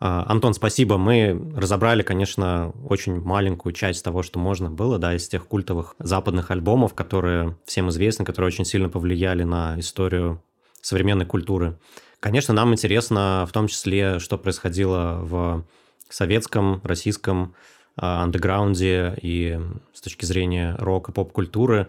Антон, 0.00 0.54
спасибо. 0.54 0.96
Мы 0.96 1.52
разобрали, 1.56 2.02
конечно, 2.02 2.72
очень 2.84 3.20
маленькую 3.20 3.72
часть 3.72 4.04
того, 4.04 4.22
что 4.22 4.38
можно 4.38 4.70
было, 4.70 4.98
да, 4.98 5.14
из 5.14 5.26
тех 5.26 5.46
культовых 5.46 5.96
западных 5.98 6.52
альбомов, 6.52 6.94
которые 6.94 7.56
всем 7.64 7.88
известны, 7.90 8.24
которые 8.24 8.46
очень 8.48 8.64
сильно 8.64 8.88
повлияли 8.88 9.42
на 9.42 9.78
историю 9.80 10.40
современной 10.80 11.26
культуры. 11.26 11.78
Конечно, 12.20 12.54
нам 12.54 12.72
интересно 12.72 13.44
в 13.48 13.52
том 13.52 13.66
числе, 13.66 14.20
что 14.20 14.38
происходило 14.38 15.18
в 15.22 15.64
советском, 16.08 16.80
российском 16.84 17.54
андеграунде 17.96 19.18
и 19.20 19.58
с 19.92 20.00
точки 20.00 20.24
зрения 20.24 20.76
рок 20.78 21.08
и 21.08 21.12
поп-культуры. 21.12 21.88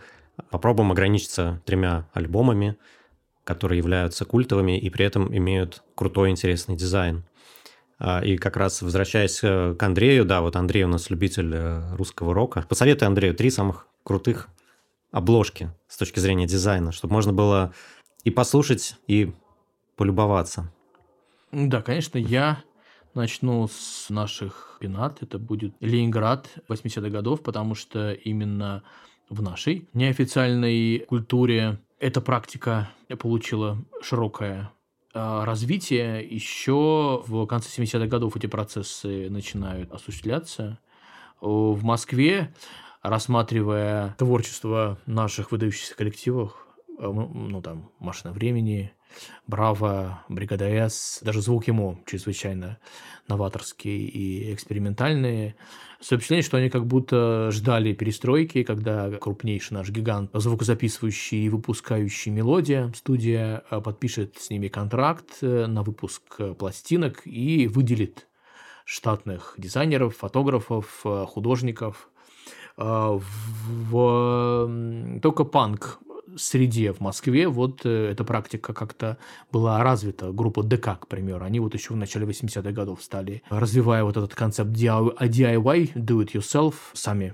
Попробуем 0.49 0.91
ограничиться 0.91 1.61
тремя 1.65 2.07
альбомами, 2.13 2.75
которые 3.43 3.77
являются 3.77 4.25
культовыми 4.25 4.79
и 4.79 4.89
при 4.89 5.05
этом 5.05 5.35
имеют 5.35 5.83
крутой, 5.93 6.31
интересный 6.31 6.75
дизайн. 6.75 7.23
А, 7.99 8.21
и 8.21 8.37
как 8.37 8.55
раз 8.55 8.81
возвращаясь 8.81 9.41
э, 9.43 9.75
к 9.77 9.83
Андрею, 9.83 10.23
да, 10.23 10.41
вот 10.41 10.55
Андрей 10.55 10.85
у 10.85 10.87
нас 10.87 11.09
любитель 11.09 11.53
э, 11.53 11.95
русского 11.95 12.33
рока. 12.33 12.65
Посоветуй 12.69 13.07
Андрею 13.07 13.35
три 13.35 13.49
самых 13.49 13.87
крутых 14.03 14.47
обложки 15.11 15.71
с 15.89 15.97
точки 15.97 16.19
зрения 16.19 16.47
дизайна, 16.47 16.93
чтобы 16.93 17.13
можно 17.13 17.33
было 17.33 17.73
и 18.23 18.31
послушать, 18.31 18.95
и 19.07 19.33
полюбоваться. 19.97 20.71
Да, 21.51 21.81
конечно, 21.81 22.17
я 22.17 22.63
начну 23.13 23.67
с 23.67 24.09
наших 24.09 24.77
пенат. 24.79 25.21
Это 25.21 25.37
будет 25.37 25.73
Ленинград 25.81 26.47
80-х 26.69 27.09
годов, 27.09 27.41
потому 27.41 27.75
что 27.75 28.13
именно 28.13 28.83
в 29.29 29.41
нашей 29.41 29.89
неофициальной 29.93 30.99
культуре 30.99 31.79
эта 31.99 32.21
практика 32.21 32.89
получила 33.19 33.77
широкое 34.01 34.71
а, 35.13 35.45
развитие. 35.45 36.25
Еще 36.25 37.23
в 37.25 37.45
конце 37.45 37.81
70-х 37.81 38.07
годов 38.07 38.35
эти 38.35 38.47
процессы 38.47 39.29
начинают 39.29 39.91
осуществляться. 39.91 40.79
В 41.41 41.83
Москве, 41.83 42.53
рассматривая 43.01 44.15
творчество 44.17 44.99
наших 45.05 45.51
выдающихся 45.51 45.95
коллективов, 45.95 46.67
а, 46.99 47.11
ну, 47.11 47.61
там, 47.61 47.91
«Машина 47.99 48.33
времени», 48.33 48.93
Браво, 49.47 50.23
Бригада 50.29 50.65
С, 50.65 51.19
даже 51.23 51.41
звук 51.41 51.67
ему 51.67 51.99
чрезвычайно 52.05 52.77
новаторские 53.27 53.99
и 53.99 54.53
экспериментальные. 54.53 55.55
Впечатление, 56.01 56.43
что 56.43 56.57
они 56.57 56.69
как 56.69 56.85
будто 56.85 57.49
ждали 57.51 57.93
перестройки, 57.93 58.63
когда 58.63 59.11
крупнейший 59.11 59.75
наш 59.75 59.89
гигант, 59.89 60.31
звукозаписывающий 60.33 61.45
и 61.45 61.49
выпускающий 61.49 62.31
мелодия, 62.31 62.91
студия 62.95 63.63
э, 63.69 63.81
подпишет 63.81 64.37
с 64.37 64.49
ними 64.49 64.69
контракт 64.69 65.39
э, 65.41 65.65
на 65.67 65.83
выпуск 65.83 66.23
э, 66.39 66.53
пластинок 66.53 67.21
и 67.25 67.67
выделит 67.67 68.27
штатных 68.85 69.53
дизайнеров, 69.57 70.17
фотографов, 70.17 71.03
художников. 71.03 72.09
В... 72.75 73.21
Только 75.21 75.43
панк 75.43 75.99
среде 76.39 76.93
в 76.93 76.99
Москве 76.99 77.47
вот 77.47 77.81
э, 77.85 78.09
эта 78.11 78.23
практика 78.23 78.73
как-то 78.73 79.17
была 79.51 79.83
развита. 79.83 80.31
Группа 80.31 80.63
ДК, 80.63 80.99
к 80.99 81.07
примеру, 81.07 81.45
они 81.45 81.59
вот 81.59 81.73
еще 81.73 81.93
в 81.93 81.97
начале 81.97 82.25
80-х 82.25 82.71
годов 82.71 83.03
стали, 83.03 83.43
развивая 83.49 84.03
вот 84.03 84.17
этот 84.17 84.35
концепт 84.35 84.71
DIY, 84.71 85.93
do 85.93 86.23
it 86.23 86.31
yourself, 86.33 86.75
сами 86.93 87.33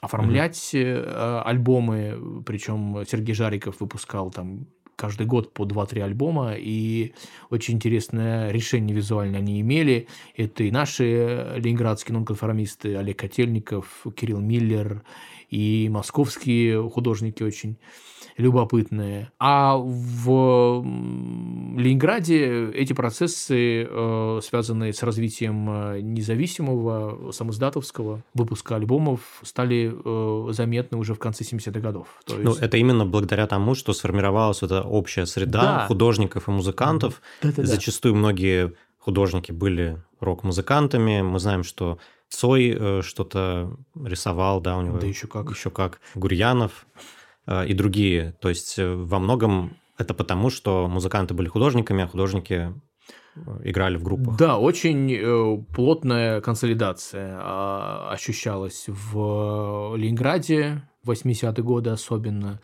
оформлять 0.00 0.56
mm-hmm. 0.74 1.42
альбомы, 1.42 2.42
причем 2.46 3.04
Сергей 3.06 3.34
Жариков 3.34 3.80
выпускал 3.80 4.30
там 4.30 4.66
каждый 5.00 5.26
год 5.26 5.54
по 5.54 5.64
2-3 5.64 6.02
альбома, 6.02 6.52
и 6.56 7.14
очень 7.48 7.74
интересное 7.74 8.50
решение 8.50 8.94
визуально 8.94 9.38
они 9.38 9.58
имели. 9.62 10.08
Это 10.36 10.62
и 10.64 10.70
наши 10.70 11.54
ленинградские 11.56 12.14
нонконформисты, 12.14 12.96
Олег 12.96 13.18
Котельников, 13.18 14.04
Кирилл 14.14 14.40
Миллер, 14.40 15.02
и 15.50 15.88
московские 15.90 16.88
художники 16.88 17.42
очень 17.42 17.76
любопытные. 18.36 19.30
А 19.38 19.76
в 19.76 20.82
Ленинграде 21.76 22.70
эти 22.70 22.92
процессы, 22.92 23.86
э, 23.88 24.40
связанные 24.42 24.92
с 24.92 25.02
развитием 25.02 25.68
э, 25.70 26.00
независимого, 26.00 27.32
самоздатовского 27.32 28.22
выпуска 28.34 28.76
альбомов, 28.76 29.20
стали 29.42 29.92
э, 29.92 30.52
заметны 30.52 30.98
уже 30.98 31.14
в 31.14 31.18
конце 31.18 31.44
70-х 31.44 31.80
годов. 31.80 32.08
То 32.24 32.36
ну, 32.36 32.50
есть... 32.50 32.60
Ну, 32.60 32.66
это 32.66 32.76
именно 32.76 33.04
благодаря 33.04 33.46
тому, 33.46 33.74
что 33.74 33.92
сформировалась 33.92 34.62
эта 34.62 34.82
общая 34.82 35.26
среда 35.26 35.62
да. 35.62 35.86
художников 35.86 36.48
и 36.48 36.50
музыкантов. 36.50 37.20
Да-да-да. 37.42 37.66
Зачастую 37.66 38.14
многие 38.14 38.72
художники 39.00 39.50
были 39.50 40.02
рок-музыкантами. 40.20 41.22
Мы 41.22 41.38
знаем, 41.40 41.64
что 41.64 41.98
Цой 42.28 43.02
что-то 43.02 43.76
рисовал, 44.00 44.60
да, 44.60 44.78
у 44.78 44.82
него. 44.82 44.98
Да 44.98 45.06
еще 45.06 45.26
как. 45.26 45.50
Еще 45.50 45.70
как. 45.70 46.00
Гурьянов. 46.14 46.86
Э, 47.50 47.66
и 47.66 47.74
другие. 47.74 48.34
То 48.40 48.48
есть 48.48 48.78
э, 48.78 48.94
во 48.94 49.18
многом 49.18 49.76
это 49.98 50.14
потому, 50.14 50.50
что 50.50 50.88
музыканты 50.88 51.34
были 51.34 51.48
художниками, 51.48 52.04
а 52.04 52.06
художники 52.06 52.72
э, 53.34 53.40
играли 53.64 53.96
в 53.96 54.02
группах. 54.02 54.36
Да, 54.36 54.58
очень 54.58 55.66
плотная 55.74 56.40
консолидация 56.40 57.38
а, 57.40 58.10
ощущалась 58.12 58.84
в 58.86 59.94
Ленинграде 59.96 60.82
в 61.02 61.10
80-е 61.10 61.62
годы 61.62 61.90
особенно. 61.90 62.60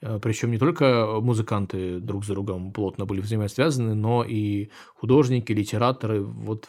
Причем 0.00 0.50
не 0.52 0.58
только 0.58 1.18
музыканты 1.20 1.98
друг 1.98 2.24
за 2.24 2.34
другом 2.34 2.72
плотно 2.72 3.04
были 3.04 3.20
взаимосвязаны, 3.20 3.94
но 3.94 4.24
и 4.24 4.70
художники, 4.94 5.52
литераторы. 5.52 6.22
Вот 6.22 6.68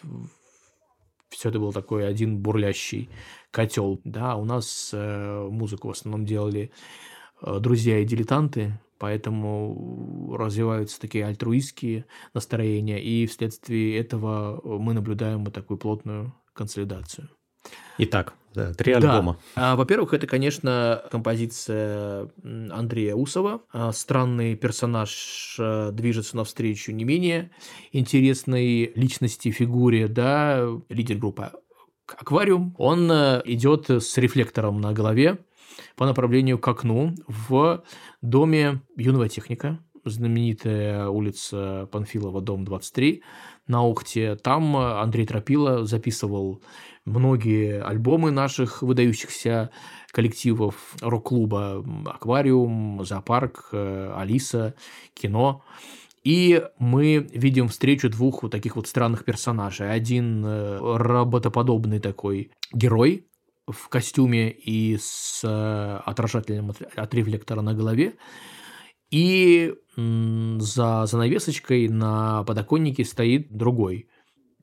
все 1.29 1.49
это 1.49 1.59
был 1.59 1.71
такой 1.71 2.07
один 2.07 2.39
бурлящий 2.39 3.09
котел. 3.51 4.01
Да, 4.03 4.35
у 4.35 4.45
нас 4.45 4.91
музыку 4.93 5.89
в 5.89 5.91
основном 5.91 6.25
делали 6.25 6.71
Э, 7.41 7.59
друзья 7.59 7.99
и 7.99 8.05
дилетанты, 8.05 8.79
поэтому 8.97 10.35
развиваются 10.37 10.99
такие 10.99 11.25
альтруистские 11.25 12.05
настроения, 12.33 13.01
и 13.01 13.25
вследствие 13.27 13.97
этого 13.97 14.61
мы 14.63 14.93
наблюдаем 14.93 15.45
вот 15.45 15.53
такую 15.53 15.77
плотную 15.77 16.33
консолидацию. 16.53 17.29
Итак, 17.98 18.34
да, 18.54 18.74
три 18.74 18.93
альбома. 18.93 19.38
Да. 19.56 19.76
Во-первых, 19.76 20.13
это, 20.13 20.26
конечно, 20.26 21.04
композиция 21.12 22.30
Андрея 22.43 23.15
Усова. 23.15 23.62
А, 23.72 23.91
странный 23.91 24.56
персонаж 24.56 25.56
э, 25.60 25.91
движется 25.91 26.36
навстречу 26.36 26.91
не 26.91 27.04
менее 27.04 27.52
интересной 27.91 28.91
личности, 28.95 29.52
фигуре, 29.52 30.08
да, 30.08 30.67
лидер 30.89 31.17
группы 31.17 31.52
Аквариум. 32.08 32.76
Он 32.78 33.12
э, 33.12 33.41
идет 33.45 33.89
с 33.89 34.17
рефлектором 34.17 34.82
на 34.82 34.93
голове, 34.93 35.38
по 35.95 36.06
направлению 36.06 36.58
к 36.58 36.67
окну 36.67 37.13
в 37.28 37.84
доме 38.22 38.82
юного 38.95 39.30
техника, 39.30 39.80
знаменитая 40.06 41.08
улица 41.08 41.88
Панфилова, 41.91 42.41
дом 42.41 42.65
23 42.65 43.24
на 43.67 43.86
Ухте. 43.86 44.36
Там 44.36 44.76
Андрей 44.76 45.26
Тропила 45.26 45.86
записывал 45.86 46.62
многие 47.10 47.82
альбомы 47.82 48.32
наших 48.32 48.82
выдающихся 48.82 49.72
коллективов 50.12 50.95
рок-клуба 51.02 51.84
«Аквариум», 52.06 53.04
«Зоопарк», 53.04 53.69
«Алиса», 53.74 54.76
«Кино». 55.13 55.63
И 56.24 56.63
мы 56.78 57.28
видим 57.32 57.69
встречу 57.69 58.10
двух 58.10 58.43
вот 58.43 58.52
таких 58.52 58.76
вот 58.76 58.88
странных 58.88 59.24
персонажей. 59.24 59.91
Один 59.91 60.43
э, 60.45 60.78
роботоподобный 60.98 62.00
такой 62.00 62.52
герой, 62.74 63.26
в 63.67 63.88
костюме 63.88 64.52
и 64.52 64.98
с 65.00 65.41
э, 65.43 66.02
отражателем 66.06 66.74
от 66.95 67.13
рефлектора 67.13 67.62
на 67.62 67.74
голове. 67.74 68.15
И 69.12 69.74
за 69.95 71.06
занавесочкой 71.08 71.88
на 71.89 72.43
подоконнике 72.43 73.04
стоит 73.04 73.52
другой 73.52 74.08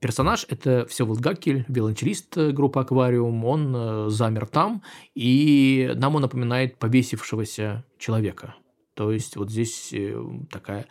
персонаж. 0.07 0.47
Это 0.49 0.87
Всеволод 0.87 1.19
Гакель, 1.19 1.65
виолончелист 1.67 2.37
группы 2.37 2.79
«Аквариум». 2.79 3.45
Он 3.45 3.75
э, 3.75 4.07
замер 4.09 4.47
там, 4.47 4.83
и 5.17 5.91
нам 5.97 6.15
он 6.15 6.23
напоминает 6.23 6.79
повесившегося 6.79 7.85
человека. 7.99 8.55
То 8.95 9.11
есть 9.11 9.37
вот 9.37 9.51
здесь 9.51 9.93
э, 9.93 10.17
такая 10.49 10.87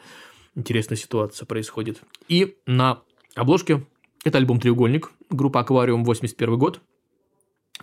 интересная 0.56 0.98
ситуация 0.98 1.46
происходит. 1.46 2.02
И 2.28 2.58
на 2.66 3.04
обложке 3.36 3.86
это 4.26 4.38
альбом 4.38 4.60
«Треугольник», 4.60 5.12
группа 5.30 5.62
«Аквариум», 5.62 6.04
81 6.04 6.58
год– 6.58 6.82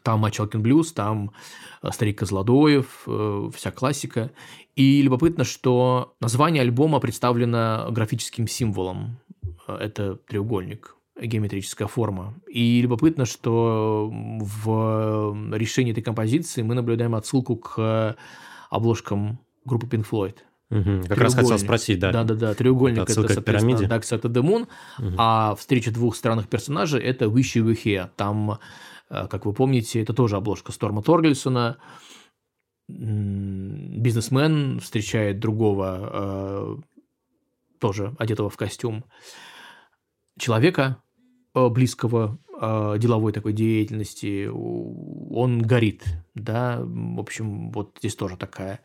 там 0.03 0.21
Мачалкин 0.21 0.63
блюз, 0.63 0.93
там 0.93 1.33
э, 1.83 1.91
Старик 1.93 2.19
Козлодоев, 2.19 3.05
э, 3.07 3.51
вся 3.55 3.71
классика. 3.71 4.31
И 4.75 5.03
любопытно, 5.03 5.45
что 5.45 6.15
название 6.21 6.63
альбома 6.63 6.99
представлено 6.99 7.89
графическим 7.91 8.49
символом. 8.49 9.19
Э, 9.67 9.77
это 9.77 10.17
треугольник, 10.17 10.97
геометрическая 11.21 11.89
форма. 11.89 12.35
И 12.49 12.81
любопытно, 12.81 13.25
что 13.25 14.11
в 14.13 15.55
решении 15.55 15.93
этой 15.93 16.03
композиции 16.03 16.63
мы 16.63 16.75
наблюдаем 16.75 17.15
отсылку 17.15 17.57
к 17.57 18.17
обложкам 18.71 19.39
группы 19.65 19.87
Pink 19.87 20.07
Floyd. 20.11 20.37
Угу, 20.71 21.07
как 21.07 21.19
раз 21.19 21.35
хотел 21.35 21.59
спросить, 21.59 21.99
да. 21.99 22.13
Да-да-да, 22.13 22.55
треугольник 22.55 23.03
это, 23.03 23.13
соответственно, 23.13 23.75
Dark 23.75 24.03
Side 24.03 24.23
of 24.23 24.33
the 24.33 24.43
Moon, 24.43 24.69
угу. 24.99 25.15
а 25.19 25.55
встреча 25.55 25.91
двух 25.91 26.17
странных 26.17 26.49
персонажей– 26.49 27.01
это 27.03 27.27
Wish 27.27 27.57
You 27.57 27.67
Were 27.67 27.79
Here. 27.85 28.09
Там 28.17 28.59
Э, 29.13 29.29
как 29.29 29.47
вы 29.47 29.53
помните, 29.53 30.03
это 30.03 30.15
тоже 30.15 30.37
обложка 30.37 30.73
Сторма 30.73 31.03
Торгельсона. 31.03 31.77
Бизнесмен 32.89 34.81
встречает 34.81 35.39
другого, 35.39 36.11
э, 36.13 36.77
тоже 37.79 38.15
одетого 38.19 38.51
в 38.51 38.57
костюм, 38.57 39.05
человека, 40.43 40.97
э, 41.55 41.69
близкого 41.69 42.39
э, 42.61 42.97
деловой 42.99 43.33
такой 43.33 43.53
деятельности, 43.53 44.49
он 44.49 45.63
горит, 45.63 46.03
да, 46.35 46.81
в 46.83 47.21
общем, 47.21 47.71
вот 47.71 47.97
здесь 48.01 48.17
тоже 48.17 48.37
такая 48.37 48.81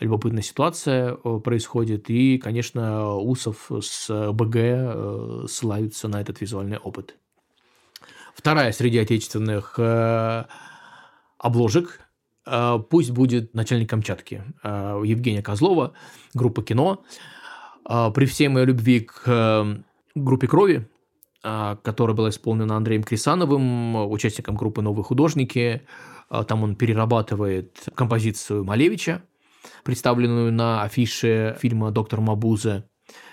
любопытная 0.00 0.42
ситуация 0.42 1.16
э, 1.16 1.40
происходит, 1.42 2.10
и, 2.10 2.36
конечно, 2.36 3.16
Усов 3.16 3.70
с 3.80 4.32
БГ 4.32 5.48
славится 5.48 6.08
на 6.08 6.20
этот 6.20 6.42
визуальный 6.42 6.76
опыт. 6.76 7.16
Вторая 8.34 8.70
среди 8.72 8.98
отечественных 8.98 9.80
обложек 11.38 12.00
пусть 12.88 13.10
будет 13.10 13.54
начальник 13.54 13.90
Камчатки 13.90 14.44
Евгения 14.62 15.42
Козлова, 15.42 15.94
группа 16.34 16.62
«Кино». 16.62 17.02
При 17.82 18.26
всей 18.26 18.46
моей 18.46 18.66
любви 18.66 19.00
к 19.00 19.82
группе 20.14 20.46
«Крови», 20.46 20.88
которая 21.82 22.16
была 22.16 22.30
исполнена 22.30 22.76
Андреем 22.76 23.02
Крисановым, 23.02 24.10
участником 24.10 24.56
группы 24.56 24.82
«Новые 24.82 25.04
художники», 25.04 25.82
э, 26.30 26.44
там 26.46 26.62
он 26.62 26.76
перерабатывает 26.76 27.88
композицию 27.94 28.64
Малевича, 28.64 29.22
представленную 29.84 30.52
на 30.52 30.82
афише 30.82 31.56
фильма 31.60 31.90
«Доктор 31.90 32.20
Мабузе», 32.20 32.84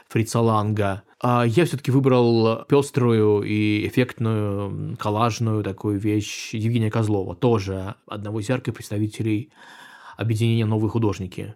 Фрица 0.10 0.40
Ланга. 0.40 1.04
А 1.22 1.44
я 1.46 1.66
все-таки 1.66 1.92
выбрал 1.92 2.66
пеструю 2.66 3.42
и 3.42 3.88
эффектную, 3.88 4.96
коллажную 4.98 5.64
такую 5.64 6.00
вещь 6.00 6.54
Евгения 6.54 6.92
Козлова, 6.92 7.36
тоже 7.36 7.96
одного 8.08 8.40
из 8.40 8.50
ярких 8.50 8.74
представителей 8.74 9.52
объединения 10.18 10.66
«Новые 10.66 10.90
художники». 10.90 11.56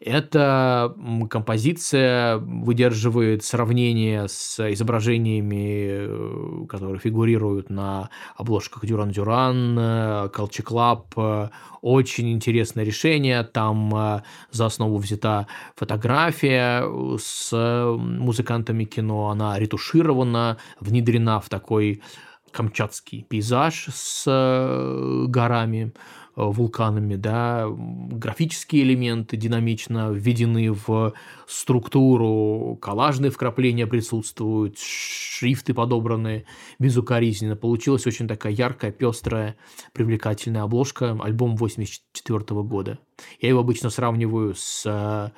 Эта 0.00 0.94
композиция 1.30 2.36
выдерживает 2.38 3.44
сравнение 3.44 4.28
с 4.28 4.60
изображениями, 4.72 5.86
э, 5.88 6.66
которые 6.68 6.98
фигурируют 6.98 7.70
на 7.70 8.10
обложках 8.36 8.84
Дюран 8.84 9.10
Дюран, 9.10 9.78
Culture 9.78 10.64
Club. 10.64 11.50
Очень 11.80 12.32
интересное 12.32 12.84
решение. 12.84 13.42
Там 13.42 13.94
э, 13.94 14.22
за 14.50 14.66
основу 14.66 14.98
взята 14.98 15.46
фотография 15.74 16.84
с 17.18 17.52
музыкантами 17.98 18.84
кино. 18.84 19.30
Она 19.30 19.58
ретуширована, 19.58 20.58
внедрена 20.78 21.40
в 21.40 21.48
такой 21.48 22.02
камчатский 22.50 23.22
пейзаж 23.22 23.88
с 23.92 24.24
э, 24.26 25.24
горами 25.28 25.92
Э, 25.94 26.25
вулканами, 26.36 27.16
да, 27.16 27.66
графические 27.68 28.82
элементы 28.82 29.38
динамично 29.38 30.10
введены 30.10 30.70
в 30.70 31.14
структуру, 31.46 32.78
коллажные 32.80 33.30
вкрапления 33.30 33.86
присутствуют, 33.86 34.78
шрифты 34.78 35.72
подобраны 35.72 36.44
безукоризненно. 36.78 37.56
Получилась 37.56 38.06
очень 38.06 38.28
такая 38.28 38.52
яркая, 38.52 38.92
пестрая, 38.92 39.56
привлекательная 39.94 40.62
обложка, 40.62 41.18
альбом 41.22 41.56
84 41.56 42.62
года. 42.62 42.98
Я 43.40 43.48
его 43.48 43.60
обычно 43.60 43.88
сравниваю 43.88 44.54
с 44.54 44.82
э, 44.84 45.30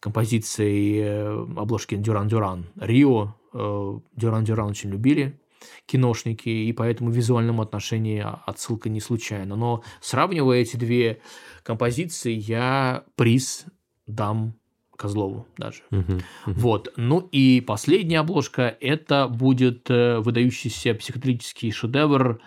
композицией 0.00 1.00
э, 1.00 1.46
обложки 1.56 1.96
Дюран 1.96 2.28
Дюран. 2.28 2.66
Рио 2.80 3.34
Дюран 3.52 4.44
Дюран 4.44 4.70
очень 4.70 4.90
любили 4.90 5.40
киношники, 5.86 6.48
и 6.48 6.72
поэтому 6.72 7.10
в 7.10 7.14
визуальном 7.14 7.60
отношении 7.60 8.24
отсылка 8.46 8.88
не 8.88 9.00
случайна. 9.00 9.56
Но 9.56 9.82
сравнивая 10.00 10.58
эти 10.58 10.76
две 10.76 11.20
композиции, 11.62 12.32
я 12.32 13.04
приз 13.16 13.66
дам 14.06 14.54
Козлову 15.00 15.46
даже. 15.56 15.80
Uh-huh, 15.90 16.04
uh-huh. 16.06 16.22
Вот. 16.46 16.92
Ну 16.96 17.20
и 17.32 17.62
последняя 17.62 18.20
обложка– 18.20 18.76
это 18.80 19.28
будет 19.28 19.88
э, 19.88 20.18
выдающийся 20.18 20.92
психоделический 20.92 21.70
шедевр 21.72 22.38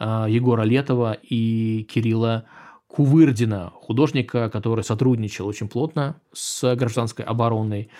э, 0.00 0.26
Егора 0.28 0.62
Летова 0.62 1.12
и 1.22 1.86
Кирилла 1.88 2.46
Кувырдина, 2.88 3.72
художника, 3.76 4.50
который 4.50 4.82
сотрудничал 4.82 5.46
очень 5.46 5.68
плотно 5.68 6.20
с 6.32 6.74
гражданской 6.74 7.24
обороной. 7.24 7.90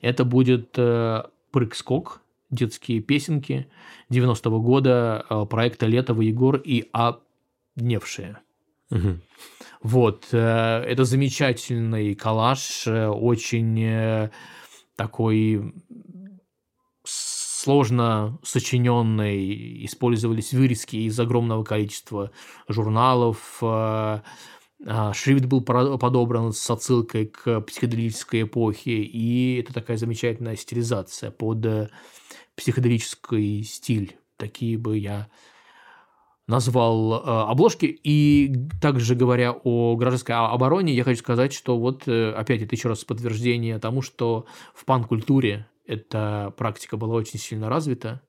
Это 0.00 0.24
будет 0.24 0.74
э, 0.78 1.22
прыг-скок 1.50 2.22
детские 2.52 3.00
песенки 3.00 3.66
90-го 4.10 4.60
года 4.60 5.26
э, 5.28 5.46
проекта 5.46 5.86
Летова 5.86 6.20
Егор 6.20 6.56
и 6.56 6.88
Обневшие. 6.92 8.38
Угу. 8.90 9.18
Вот, 9.82 10.28
э, 10.32 10.38
это 10.38 11.04
замечательный 11.04 12.14
коллаж, 12.14 12.86
э, 12.86 13.08
очень 13.08 14.30
такой 14.96 15.74
сложно 17.04 18.38
сочиненный, 18.42 19.84
использовались 19.86 20.52
вырезки 20.52 20.96
из 20.96 21.18
огромного 21.18 21.64
количества 21.64 22.30
журналов, 22.68 23.58
шрифт 23.60 25.44
был 25.46 25.62
подобран 25.62 26.52
с 26.52 26.70
отсылкой 26.70 27.26
к 27.26 27.60
психоделической 27.60 28.42
эпохе, 28.42 29.02
и 29.02 29.60
это 29.60 29.72
такая 29.72 29.96
замечательная 29.96 30.56
стилизация 30.56 31.30
под 31.30 31.90
психоделический 32.56 33.62
стиль. 33.64 34.16
Такие 34.36 34.78
бы 34.78 34.98
я 34.98 35.28
назвал 36.46 37.14
э, 37.14 37.50
обложки. 37.50 37.86
И 37.86 38.52
также 38.80 39.14
говоря 39.14 39.52
о 39.52 39.96
гражданской 39.96 40.34
обороне, 40.34 40.94
я 40.94 41.04
хочу 41.04 41.20
сказать, 41.20 41.52
что 41.52 41.78
вот 41.78 42.06
э, 42.06 42.32
опять 42.32 42.62
это 42.62 42.74
еще 42.74 42.88
раз 42.88 43.04
подтверждение 43.04 43.78
тому, 43.78 44.02
что 44.02 44.46
в 44.74 44.84
пан-культуре 44.84 45.66
эта 45.86 46.52
практика 46.56 46.96
была 46.96 47.14
очень 47.14 47.38
сильно 47.38 47.68
развита, 47.68 48.20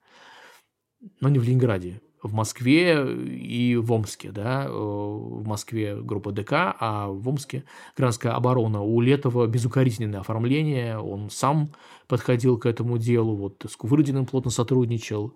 но 1.20 1.30
не 1.30 1.40
в 1.40 1.44
Ленинграде 1.44 2.02
в 2.24 2.34
Москве 2.34 3.06
и 3.16 3.76
в 3.76 3.92
Омске, 3.92 4.32
да, 4.32 4.66
э, 4.66 4.70
в 4.72 5.46
Москве 5.46 5.96
группа 6.02 6.32
ДК, 6.32 6.54
а 6.80 7.10
в 7.10 7.28
Омске 7.28 7.66
гражданская 7.96 8.34
оборона. 8.34 8.82
У 8.82 9.00
Летова 9.02 9.46
безукоризненное 9.46 10.22
оформление, 10.22 10.98
он 10.98 11.30
сам 11.30 11.70
подходил 12.08 12.58
к 12.58 12.66
этому 12.66 12.98
делу, 12.98 13.36
вот 13.36 13.66
с 13.70 13.76
Кувырдиным 13.76 14.26
плотно 14.26 14.52
сотрудничал, 14.52 15.34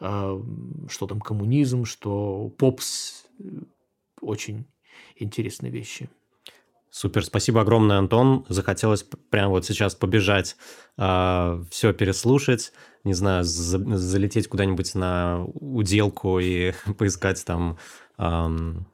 э, 0.00 0.42
что 0.88 1.06
там 1.06 1.20
коммунизм, 1.20 1.84
что 1.84 2.52
попс, 2.58 3.26
очень 4.20 4.66
интересные 5.16 5.70
вещи. 5.70 6.10
Супер, 6.94 7.24
спасибо 7.24 7.62
огромное, 7.62 7.98
Антон. 7.98 8.46
Захотелось 8.48 9.02
прямо 9.02 9.48
вот 9.48 9.66
сейчас 9.66 9.96
побежать, 9.96 10.56
э, 10.96 11.64
все 11.68 11.92
переслушать 11.92 12.72
не 13.02 13.14
знаю, 13.14 13.42
за, 13.42 13.78
залететь 13.98 14.46
куда-нибудь 14.46 14.94
на 14.94 15.44
уделку 15.54 16.38
и 16.38 16.72
поискать 16.98 17.44
там 17.44 17.78
эм, 18.16 18.86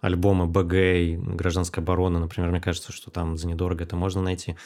альбомы 0.00 0.46
БГ 0.46 0.74
и 0.74 1.16
гражданской 1.16 1.80
обороны, 1.80 2.18
например, 2.18 2.50
мне 2.50 2.60
кажется, 2.60 2.90
что 2.90 3.12
там 3.12 3.38
за 3.38 3.46
недорого 3.46 3.84
это 3.84 3.94
можно 3.94 4.20
найти. 4.20 4.56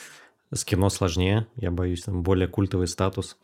С 0.50 0.64
кино 0.64 0.88
сложнее, 0.88 1.46
я 1.56 1.70
боюсь, 1.70 2.04
там 2.04 2.22
более 2.22 2.48
культовый 2.48 2.88
статус. 2.88 3.36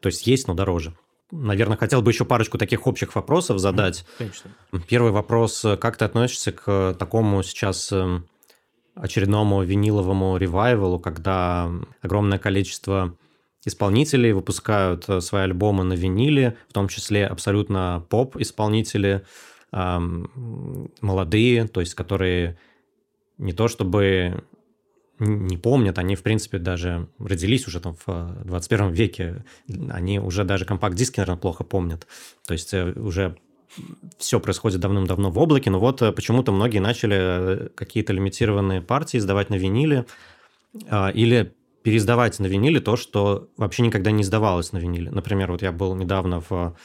То 0.00 0.06
есть 0.06 0.28
есть, 0.28 0.46
но 0.46 0.54
дороже. 0.54 0.96
Наверное, 1.32 1.76
хотел 1.76 2.02
бы 2.02 2.12
еще 2.12 2.24
парочку 2.24 2.56
таких 2.56 2.86
общих 2.86 3.16
вопросов 3.16 3.58
задать. 3.58 4.06
Конечно. 4.16 4.52
Первый 4.86 5.10
вопрос. 5.10 5.66
Как 5.80 5.96
ты 5.96 6.04
относишься 6.04 6.52
к 6.52 6.94
такому 6.96 7.42
сейчас 7.42 7.90
эм, 7.90 8.28
очередному 8.96 9.62
виниловому 9.62 10.36
ревайвалу, 10.36 10.98
когда 10.98 11.70
огромное 12.02 12.38
количество 12.38 13.14
исполнители 13.64 14.32
выпускают 14.32 15.08
э, 15.08 15.20
свои 15.20 15.42
альбомы 15.42 15.84
на 15.84 15.92
виниле, 15.92 16.56
в 16.68 16.72
том 16.72 16.88
числе 16.88 17.26
абсолютно 17.26 18.04
поп-исполнители, 18.08 19.24
эм, 19.72 20.90
молодые, 21.00 21.66
то 21.66 21.80
есть 21.80 21.94
которые 21.94 22.56
не 23.38 23.52
то 23.52 23.68
чтобы 23.68 24.44
не 25.18 25.56
помнят, 25.56 25.98
они, 25.98 26.14
в 26.14 26.22
принципе, 26.22 26.58
даже 26.58 27.08
родились 27.18 27.66
уже 27.66 27.80
там 27.80 27.96
в 28.06 28.44
21 28.44 28.90
веке, 28.90 29.44
они 29.90 30.20
уже 30.20 30.44
даже 30.44 30.64
компакт-диски, 30.64 31.20
наверное, 31.20 31.40
плохо 31.40 31.64
помнят. 31.64 32.06
То 32.46 32.52
есть 32.52 32.72
э, 32.74 32.92
уже 32.92 33.36
все 34.18 34.40
происходит 34.40 34.80
давным-давно 34.80 35.30
в 35.30 35.38
облаке, 35.38 35.70
но 35.70 35.78
вот 35.78 36.02
э, 36.02 36.12
почему-то 36.12 36.52
многие 36.52 36.78
начали 36.78 37.68
какие-то 37.74 38.12
лимитированные 38.12 38.80
партии 38.80 39.18
издавать 39.18 39.50
на 39.50 39.56
виниле 39.56 40.06
а, 40.88 41.10
или 41.10 41.54
переиздавать 41.82 42.38
на 42.40 42.46
виниле 42.46 42.80
то, 42.80 42.96
что 42.96 43.48
вообще 43.56 43.82
никогда 43.82 44.10
не 44.10 44.22
издавалось 44.22 44.72
на 44.72 44.78
виниле. 44.78 45.10
Например, 45.10 45.52
вот 45.52 45.62
я 45.62 45.70
был 45.70 45.94
недавно 45.94 46.40
в 46.40 46.76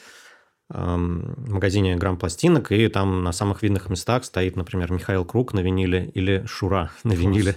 эм, 0.72 1.34
магазине 1.48 1.96
грамм 1.96 2.16
пластинок, 2.16 2.70
и 2.70 2.86
там 2.86 3.24
на 3.24 3.32
самых 3.32 3.62
видных 3.62 3.90
местах 3.90 4.24
стоит, 4.24 4.54
например, 4.54 4.92
Михаил 4.92 5.24
Круг 5.24 5.54
на 5.54 5.60
виниле 5.60 6.08
или 6.14 6.44
Шура 6.46 6.92
на 7.02 7.14
виниле. 7.14 7.56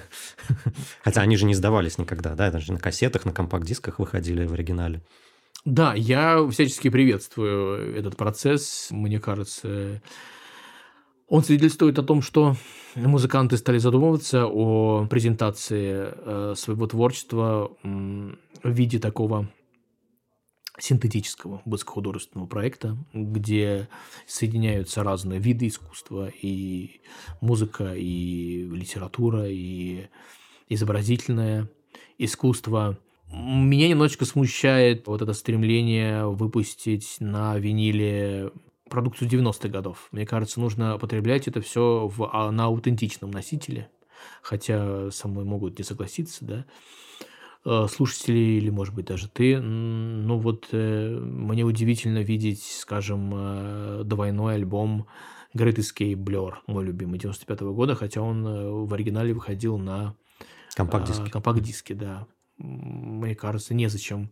Хотя 1.04 1.22
они 1.22 1.38
же 1.38 1.46
не 1.46 1.54
издавались 1.54 2.00
никогда, 2.00 2.34
да, 2.34 2.50
даже 2.50 2.74
на 2.74 2.80
кассетах, 2.80 3.26
на 3.26 3.32
компакт-дисках 3.32 4.00
выходили 4.00 4.48
в 4.48 4.54
оригинале. 4.54 5.04
Да, 5.66 5.96
я 5.96 6.48
всячески 6.48 6.90
приветствую 6.90 7.96
этот 7.96 8.16
процесс. 8.16 8.90
Мне 8.92 9.20
кажется, 9.20 10.00
он 11.28 11.44
свидетельствует 11.44 11.98
о 11.98 12.04
том, 12.04 12.22
что 12.22 12.56
музыканты 12.94 13.58
стали 13.58 13.80
задумываться 13.80 14.46
о 14.46 15.08
презентации 15.08 16.14
э, 16.14 16.54
своего 16.56 16.86
творчества 16.86 17.76
в 17.82 18.38
виде 18.70 19.00
такого 19.00 19.50
синтетического 20.78 21.64
высокохудожественного 21.66 22.48
проекта, 22.48 22.96
где 23.14 23.90
соединяются 24.28 25.02
разные 25.02 25.40
виды 25.40 25.68
искусства, 25.68 26.30
и 26.30 27.02
музыка, 27.42 27.96
и 27.96 28.68
литература, 28.68 29.48
и 29.48 30.10
изобразительное 30.70 31.72
искусство. 32.20 33.00
Меня 33.36 33.90
немножечко 33.90 34.24
смущает 34.24 35.08
вот 35.08 35.22
это 35.22 35.34
стремление 35.34 36.26
выпустить 36.26 37.18
на 37.20 37.58
виниле 37.58 38.52
продукцию 38.90 39.30
90-х 39.30 39.68
годов. 39.68 40.08
Мне 40.12 40.26
кажется, 40.26 40.62
нужно 40.62 40.98
потреблять 40.98 41.48
это 41.48 41.60
все 41.60 42.08
в, 42.08 42.30
а, 42.32 42.52
на 42.52 42.66
аутентичном 42.66 43.32
носителе, 43.32 43.90
хотя 44.42 45.12
со 45.12 45.28
мной 45.28 45.44
могут 45.44 45.78
не 45.78 45.84
согласиться, 45.84 46.46
да. 46.46 46.66
Э, 47.66 47.88
слушатели 47.90 48.38
или, 48.38 48.70
может 48.70 48.94
быть, 48.94 49.06
даже 49.06 49.28
ты. 49.28 49.60
Ну 49.60 50.38
вот 50.38 50.68
э, 50.72 51.20
мне 51.20 51.64
удивительно 51.64 52.20
видеть, 52.20 52.64
скажем, 52.64 53.32
э, 53.34 54.02
двойной 54.06 54.56
альбом 54.56 55.08
Great 55.54 55.76
Escape 55.76 56.16
Blur, 56.16 56.54
мой 56.68 56.86
любимый, 56.86 57.20
95 57.20 57.62
-го 57.62 57.74
года, 57.74 57.96
хотя 57.96 58.22
он 58.22 58.86
в 58.86 58.94
оригинале 58.94 59.34
выходил 59.34 59.78
на 59.78 60.16
компакт-диске. 60.76 61.32
компакт-диске, 61.32 61.96
да. 61.96 62.28
Мне 62.58 63.36
кажется, 63.36 63.74
незачем 63.74 64.32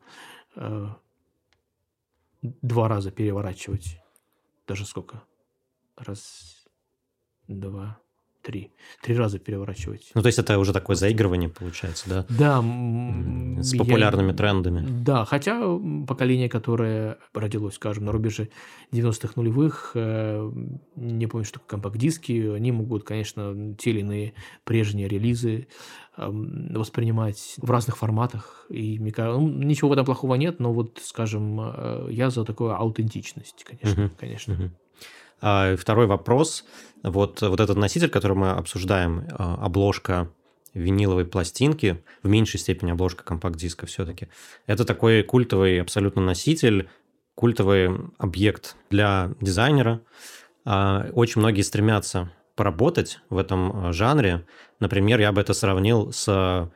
два 2.42 2.88
раза 2.88 3.12
переворачивать. 3.12 4.02
Даже 4.68 4.86
сколько? 4.86 5.24
Раз, 5.96 6.68
два, 7.48 8.00
три. 8.44 8.72
Три 9.02 9.16
раза 9.16 9.40
переворачивать. 9.40 10.12
Ну, 10.14 10.22
то 10.22 10.28
есть 10.28 10.38
это 10.38 10.60
уже 10.60 10.74
такое 10.74 10.96
заигрывание 10.96 11.50
получается, 11.50 12.10
да? 12.10 12.26
Да. 12.30 12.62
С 13.62 13.76
популярными 13.76 14.32
я... 14.32 14.34
трендами. 14.34 14.86
Да, 15.04 15.26
хотя 15.26 15.60
поколение, 16.08 16.50
которое 16.50 17.18
родилось, 17.34 17.76
скажем, 17.76 18.06
на 18.06 18.12
рубеже 18.12 18.50
90-х 18.92 19.34
нулевых, 19.36 19.92
э, 19.96 20.52
не 20.96 21.28
помню, 21.28 21.46
что 21.46 21.60
компакт-диски, 21.60 22.54
они 22.54 22.72
могут, 22.72 23.04
конечно, 23.04 23.76
те 23.76 23.92
или 23.92 24.02
иные 24.02 24.34
прежние 24.66 25.08
релизы 25.08 25.68
воспринимать 26.16 27.56
в 27.58 27.72
разных 27.72 27.98
форматах. 27.98 28.68
И 28.70 29.00
мне 29.00 29.12
кажется, 29.12 29.40
ну, 29.40 29.48
ничего 29.48 29.90
в 29.90 29.94
этом 29.94 30.06
плохого 30.06 30.36
нет, 30.36 30.60
но 30.60 30.72
вот, 30.72 31.00
скажем, 31.04 31.60
э, 31.60 32.08
я 32.12 32.30
за 32.30 32.46
такую 32.46 32.76
аутентичность, 32.76 33.64
конечно, 33.64 34.02
uh-huh. 34.04 34.12
конечно. 34.20 34.54
Uh-huh. 34.54 34.70
А, 35.46 35.76
второй 35.76 36.08
вопрос. 36.08 36.64
Вот, 37.04 37.42
вот 37.42 37.60
этот 37.60 37.76
носитель, 37.76 38.10
который 38.10 38.38
мы 38.38 38.52
обсуждаем, 38.52 39.28
а, 39.32 39.56
обложка 39.66 40.32
виниловой 40.74 41.26
пластинки, 41.26 42.02
в 42.24 42.30
меньшей 42.30 42.62
степени 42.62 42.92
обложка 42.92 43.26
компакт-диска 43.26 43.86
все-таки, 43.86 44.30
это 44.68 44.86
такой 44.86 45.22
культовый 45.22 45.82
абсолютно 45.82 46.22
носитель, 46.22 46.90
культовый 47.36 47.90
объект 48.18 48.78
для 48.90 49.34
дизайнера. 49.42 50.00
А, 50.64 51.10
очень 51.12 51.42
многие 51.42 51.62
стремятся 51.62 52.32
поработать 52.56 53.20
в 53.30 53.38
этом 53.38 53.92
жанре. 53.92 54.46
Например, 54.80 55.20
я 55.20 55.34
бы 55.34 55.42
это 55.42 55.54
сравнил 55.54 56.14
с 56.14 56.72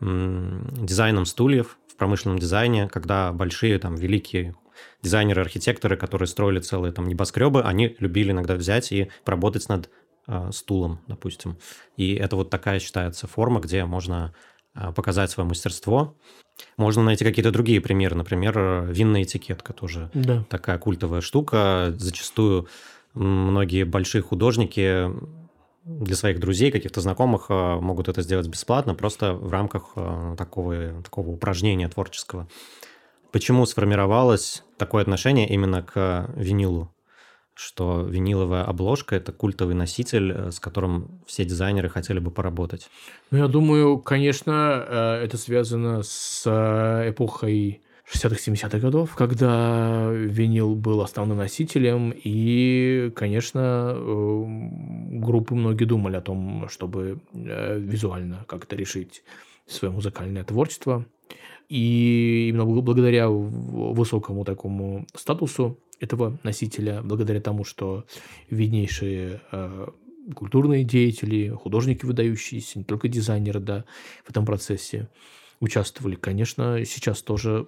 дизайном 0.00 1.24
стульев 1.24 1.78
в 1.86 1.96
промышленном 1.96 2.38
дизайне, 2.38 2.88
когда 2.88 3.32
большие 3.32 3.78
там 3.78 3.94
великие 3.94 4.56
дизайнеры, 5.02 5.42
архитекторы, 5.42 5.96
которые 5.96 6.26
строили 6.26 6.60
целые 6.60 6.92
там 6.92 7.06
небоскребы, 7.06 7.62
они 7.62 7.96
любили 7.98 8.32
иногда 8.32 8.54
взять 8.54 8.92
и 8.92 9.10
поработать 9.24 9.68
над 9.68 9.90
э, 10.26 10.50
стулом, 10.52 11.00
допустим. 11.06 11.58
И 11.96 12.14
это 12.14 12.36
вот 12.36 12.50
такая 12.50 12.80
считается 12.80 13.26
форма, 13.26 13.60
где 13.60 13.84
можно 13.84 14.34
э, 14.74 14.92
показать 14.92 15.30
свое 15.30 15.48
мастерство. 15.48 16.16
Можно 16.76 17.04
найти 17.04 17.24
какие-то 17.24 17.52
другие 17.52 17.80
примеры, 17.80 18.16
например, 18.16 18.84
винная 18.90 19.22
этикетка 19.22 19.72
тоже 19.72 20.10
да. 20.12 20.44
такая 20.50 20.78
культовая 20.78 21.20
штука. 21.20 21.94
Зачастую 21.96 22.66
многие 23.14 23.84
большие 23.84 24.22
художники 24.22 25.08
для 25.84 26.16
своих 26.16 26.40
друзей, 26.40 26.70
каких-то 26.70 27.00
знакомых 27.00 27.48
могут 27.48 28.08
это 28.08 28.22
сделать 28.22 28.48
бесплатно, 28.48 28.94
просто 28.94 29.32
в 29.32 29.50
рамках 29.50 29.94
такого, 30.36 31.02
такого 31.02 31.30
упражнения 31.30 31.88
творческого. 31.88 32.48
Почему 33.30 33.66
сформировалось 33.66 34.64
такое 34.78 35.02
отношение 35.02 35.48
именно 35.48 35.82
к 35.82 36.30
винилу? 36.34 36.94
Что 37.54 38.02
виниловая 38.02 38.62
обложка– 38.62 39.16
это 39.16 39.32
культовый 39.32 39.74
носитель, 39.74 40.32
э, 40.32 40.50
с 40.52 40.60
которым 40.60 41.20
все 41.26 41.44
дизайнеры 41.44 41.88
хотели 41.88 42.20
бы 42.20 42.30
поработать? 42.30 42.88
Ну, 43.32 43.38
я 43.38 43.48
думаю, 43.48 43.98
конечно, 43.98 44.84
э, 44.88 45.24
это 45.24 45.36
связано 45.36 46.04
с 46.04 46.44
э, 46.46 47.10
эпохой 47.10 47.82
60-х, 48.08 48.36
70-х 48.36 48.78
годов, 48.78 49.16
когда 49.16 50.08
винил 50.12 50.76
был 50.76 51.02
основным 51.02 51.38
носителем, 51.38 52.14
и, 52.14 53.12
конечно, 53.16 53.94
группы 53.98 55.54
многие 55.56 55.84
думали 55.84 56.16
о 56.16 56.22
том, 56.22 56.68
чтобы 56.70 57.18
визуально 57.32 58.44
как-то 58.46 58.76
решить 58.76 59.24
свое 59.66 59.92
музыкальное 59.92 60.44
творчество. 60.44 61.04
И 61.68 62.48
именно 62.48 62.64
благодаря 62.64 63.28
высокому 63.28 64.44
такому 64.44 65.06
статусу 65.14 65.78
этого 66.00 66.38
носителя, 66.42 67.02
благодаря 67.02 67.40
тому, 67.40 67.64
что 67.64 68.04
виднейшие 68.48 69.42
э, 69.52 69.86
культурные 70.34 70.84
деятели, 70.84 71.48
художники 71.50 72.06
выдающиеся, 72.06 72.78
не 72.78 72.84
только 72.84 73.08
дизайнеры, 73.08 73.60
да, 73.60 73.84
в 74.24 74.30
этом 74.30 74.46
процессе 74.46 75.08
участвовали. 75.60 76.14
Конечно, 76.14 76.84
сейчас 76.84 77.20
тоже 77.22 77.66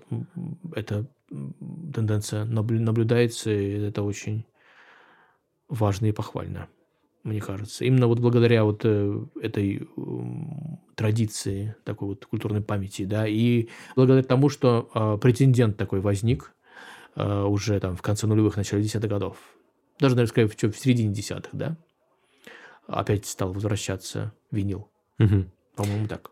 эта 0.74 1.06
тенденция 1.28 2.44
наблюдается, 2.44 3.50
и 3.50 3.80
это 3.80 4.02
очень 4.02 4.46
важно 5.68 6.06
и 6.06 6.12
похвально 6.12 6.68
мне 7.22 7.40
кажется. 7.40 7.84
Именно 7.84 8.06
вот 8.06 8.18
благодаря 8.18 8.64
вот 8.64 8.82
э, 8.84 9.24
этой 9.42 9.88
традиции, 10.94 11.76
такой 11.84 12.08
вот 12.08 12.26
культурной 12.26 12.62
памяти, 12.62 13.04
да, 13.04 13.26
и 13.26 13.68
благодаря 13.96 14.22
тому, 14.22 14.48
что 14.48 14.90
э, 14.94 15.18
претендент 15.20 15.76
такой 15.76 16.00
возник 16.00 16.54
э, 17.16 17.42
уже 17.42 17.78
там 17.80 17.96
в 17.96 18.02
конце 18.02 18.26
нулевых, 18.26 18.56
начале 18.56 18.82
десятых 18.82 19.10
годов, 19.10 19.36
даже, 19.98 20.14
наверное, 20.14 20.30
сказать, 20.30 20.62
в, 20.62 20.72
в 20.72 20.78
середине 20.78 21.12
десятых, 21.12 21.50
да, 21.54 21.76
опять 22.86 23.26
стал 23.26 23.52
возвращаться 23.52 24.32
винил. 24.50 24.88
Угу. 25.18 25.44
По-моему, 25.76 26.08
так. 26.08 26.30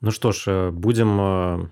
Ну 0.00 0.10
что 0.10 0.32
ж, 0.32 0.44
э, 0.46 0.70
будем 0.70 1.20
э, 1.20 1.68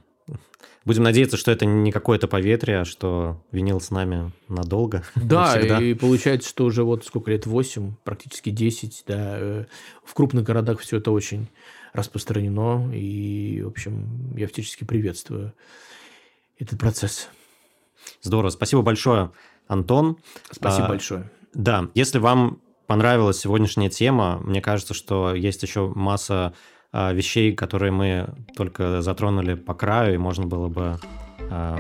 Будем 0.85 1.03
надеяться, 1.03 1.37
что 1.37 1.51
это 1.51 1.66
не 1.66 1.93
какое-то 1.93 2.26
поветрие, 2.26 2.81
а 2.81 2.85
что 2.85 3.43
винил 3.53 3.81
с 3.81 3.91
нами 3.91 4.33
надолго. 4.49 5.03
Да, 5.14 5.59
и 5.59 5.95
получается, 5.95 6.49
что 6.49 6.64
уже 6.64 6.85
вот 6.85 7.05
сколько 7.05 7.31
лет, 7.31 7.47
8, 7.47 7.95
практически 8.03 8.51
10, 8.51 9.05
да, 9.07 9.37
э, 9.39 9.64
в 10.05 10.14
крупных 10.14 10.45
городах 10.45 10.81
все 10.81 10.97
это 10.97 11.11
очень 11.11 11.49
распространено, 11.93 12.91
и, 12.95 13.62
в 13.62 13.68
общем, 13.68 14.35
я 14.37 14.49
всячески 14.49 14.85
приветствую 14.85 15.53
этот 16.59 16.78
процесс. 16.78 17.28
Здорово, 18.22 18.51
спасибо 18.51 18.83
большое, 18.83 19.33
Антон. 19.66 20.18
Спасибо 20.51 20.87
а, 20.87 20.89
большое. 20.89 21.31
Да, 21.53 21.89
если 21.95 22.18
вам 22.18 22.61
понравилась 22.87 23.39
сегодняшняя 23.39 23.91
тема, 23.91 24.41
мне 24.43 24.61
кажется, 24.61 24.95
что 24.95 25.35
есть 25.35 25.62
еще 25.62 25.89
масса 25.89 26.55
вещей, 26.93 27.55
которые 27.55 27.93
мы 27.93 28.28
только 28.57 29.01
затронули 29.01 29.55
по 29.55 29.74
краю, 29.74 30.14
и 30.14 30.18
можно 30.18 30.47
было 30.47 30.68
бы 30.68 30.99
а, 31.51 31.78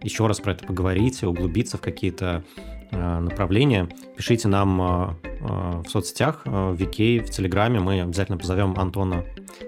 еще 0.00 0.26
раз 0.26 0.40
про 0.40 0.52
это 0.52 0.64
поговорить, 0.66 1.22
углубиться 1.24 1.76
в 1.76 1.80
какие-то 1.80 2.44
а, 2.92 3.20
направления. 3.20 3.88
Пишите 4.16 4.48
нам 4.48 5.18
в 5.40 5.88
соцсетях, 5.88 6.42
в 6.44 6.74
Викей, 6.74 7.18
в 7.18 7.30
Телеграме. 7.30 7.80
Мы 7.80 8.00
обязательно 8.00 8.38
позовем 8.38 8.78
Антона 8.78 9.24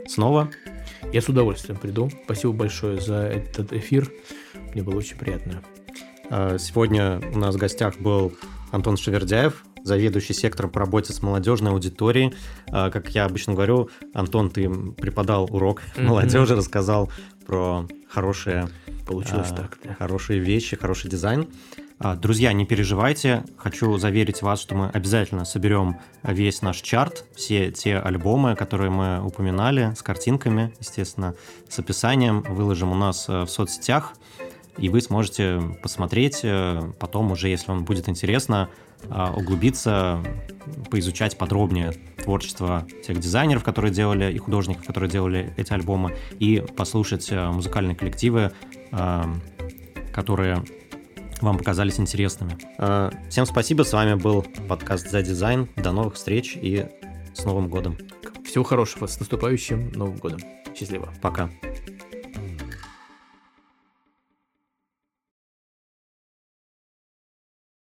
снова. 0.07 0.49
Я 1.13 1.21
с 1.21 1.29
удовольствием 1.29 1.79
приду. 1.79 2.11
Спасибо 2.25 2.53
большое 2.53 3.01
за 3.01 3.27
этот 3.27 3.73
эфир. 3.73 4.11
Мне 4.73 4.83
было 4.83 4.97
очень 4.97 5.17
приятно. 5.17 5.63
Сегодня 6.59 7.21
у 7.35 7.39
нас 7.39 7.55
в 7.55 7.59
гостях 7.59 7.99
был 7.99 8.33
Антон 8.73 8.97
Шевердяев, 8.97 9.65
заведующий 9.87 10.35
сектором 10.35 10.71
по 10.71 10.81
работе 10.81 11.13
с 11.13 11.23
молодежной 11.23 11.73
аудиторией. 11.73 12.35
А, 12.71 12.91
как 12.91 13.11
я 13.11 13.25
обычно 13.25 13.55
говорю, 13.55 13.89
Антон, 14.15 14.51
ты 14.51 14.69
преподал 14.69 15.45
урок 15.51 15.83
mm-hmm. 15.97 16.03
молодежи, 16.03 16.55
рассказал 16.55 17.11
про 17.47 17.87
хорошие, 18.09 18.69
Получилось 19.07 19.51
а, 19.53 19.55
так, 19.55 19.79
да. 19.85 19.95
хорошие 19.95 20.41
вещи, 20.41 20.77
хороший 20.77 21.09
дизайн. 21.09 21.49
А, 21.99 22.17
друзья, 22.17 22.53
не 22.53 22.67
переживайте, 22.67 23.45
хочу 23.57 23.97
заверить 23.99 24.43
вас, 24.43 24.61
что 24.61 24.75
мы 24.75 24.89
обязательно 24.89 25.45
соберем 25.45 25.99
весь 26.25 26.61
наш 26.61 26.81
чарт, 26.81 27.25
все 27.35 27.71
те 27.71 27.99
альбомы, 27.99 28.57
которые 28.57 28.91
мы 28.91 29.25
упоминали, 29.25 29.95
с 29.97 30.03
картинками, 30.03 30.75
естественно, 30.81 31.37
с 31.69 31.79
описанием, 31.79 32.43
выложим 32.43 32.91
у 32.91 32.97
нас 32.97 33.27
э, 33.29 33.43
в 33.43 33.49
соцсетях, 33.49 34.13
и 34.77 34.89
вы 34.89 35.01
сможете 35.01 35.63
посмотреть 35.83 36.41
э, 36.43 36.83
потом 36.99 37.33
уже, 37.33 37.49
если 37.49 37.69
вам 37.69 37.85
будет 37.85 38.09
интересно, 38.09 38.69
углубиться, 39.09 40.23
поизучать 40.91 41.39
подробнее 41.39 41.93
творчество 42.27 42.87
тех 43.07 43.21
дизайнеров, 43.21 43.63
которые 43.63 43.93
делали, 43.93 44.33
и 44.33 44.39
художников, 44.39 44.85
которые 44.85 45.09
делали 45.09 45.55
эти 45.57 45.73
альбомы, 45.73 46.17
и 46.41 46.65
послушать 46.77 47.31
э, 47.31 47.51
музыкальные 47.51 47.95
коллективы, 47.95 48.53
э, 48.91 49.23
которые 50.13 50.65
вам 51.41 51.59
показались 51.59 52.01
интересными. 52.01 52.59
Э, 52.79 53.11
всем 53.31 53.47
спасибо, 53.47 53.85
с 53.85 53.93
вами 53.93 54.15
был 54.15 54.45
подкаст 54.69 55.09
«За 55.09 55.23
дизайн». 55.23 55.69
До 55.77 55.93
новых 55.93 56.15
встреч 56.15 56.59
и 56.61 56.87
с 57.33 57.45
Новым 57.45 57.69
годом. 57.69 57.97
Всего 58.45 58.65
хорошего, 58.65 59.07
с 59.07 59.21
наступающим 59.21 59.93
Новым 59.93 60.17
годом. 60.17 60.41
Счастливо. 60.75 61.13
Пока. 61.23 61.49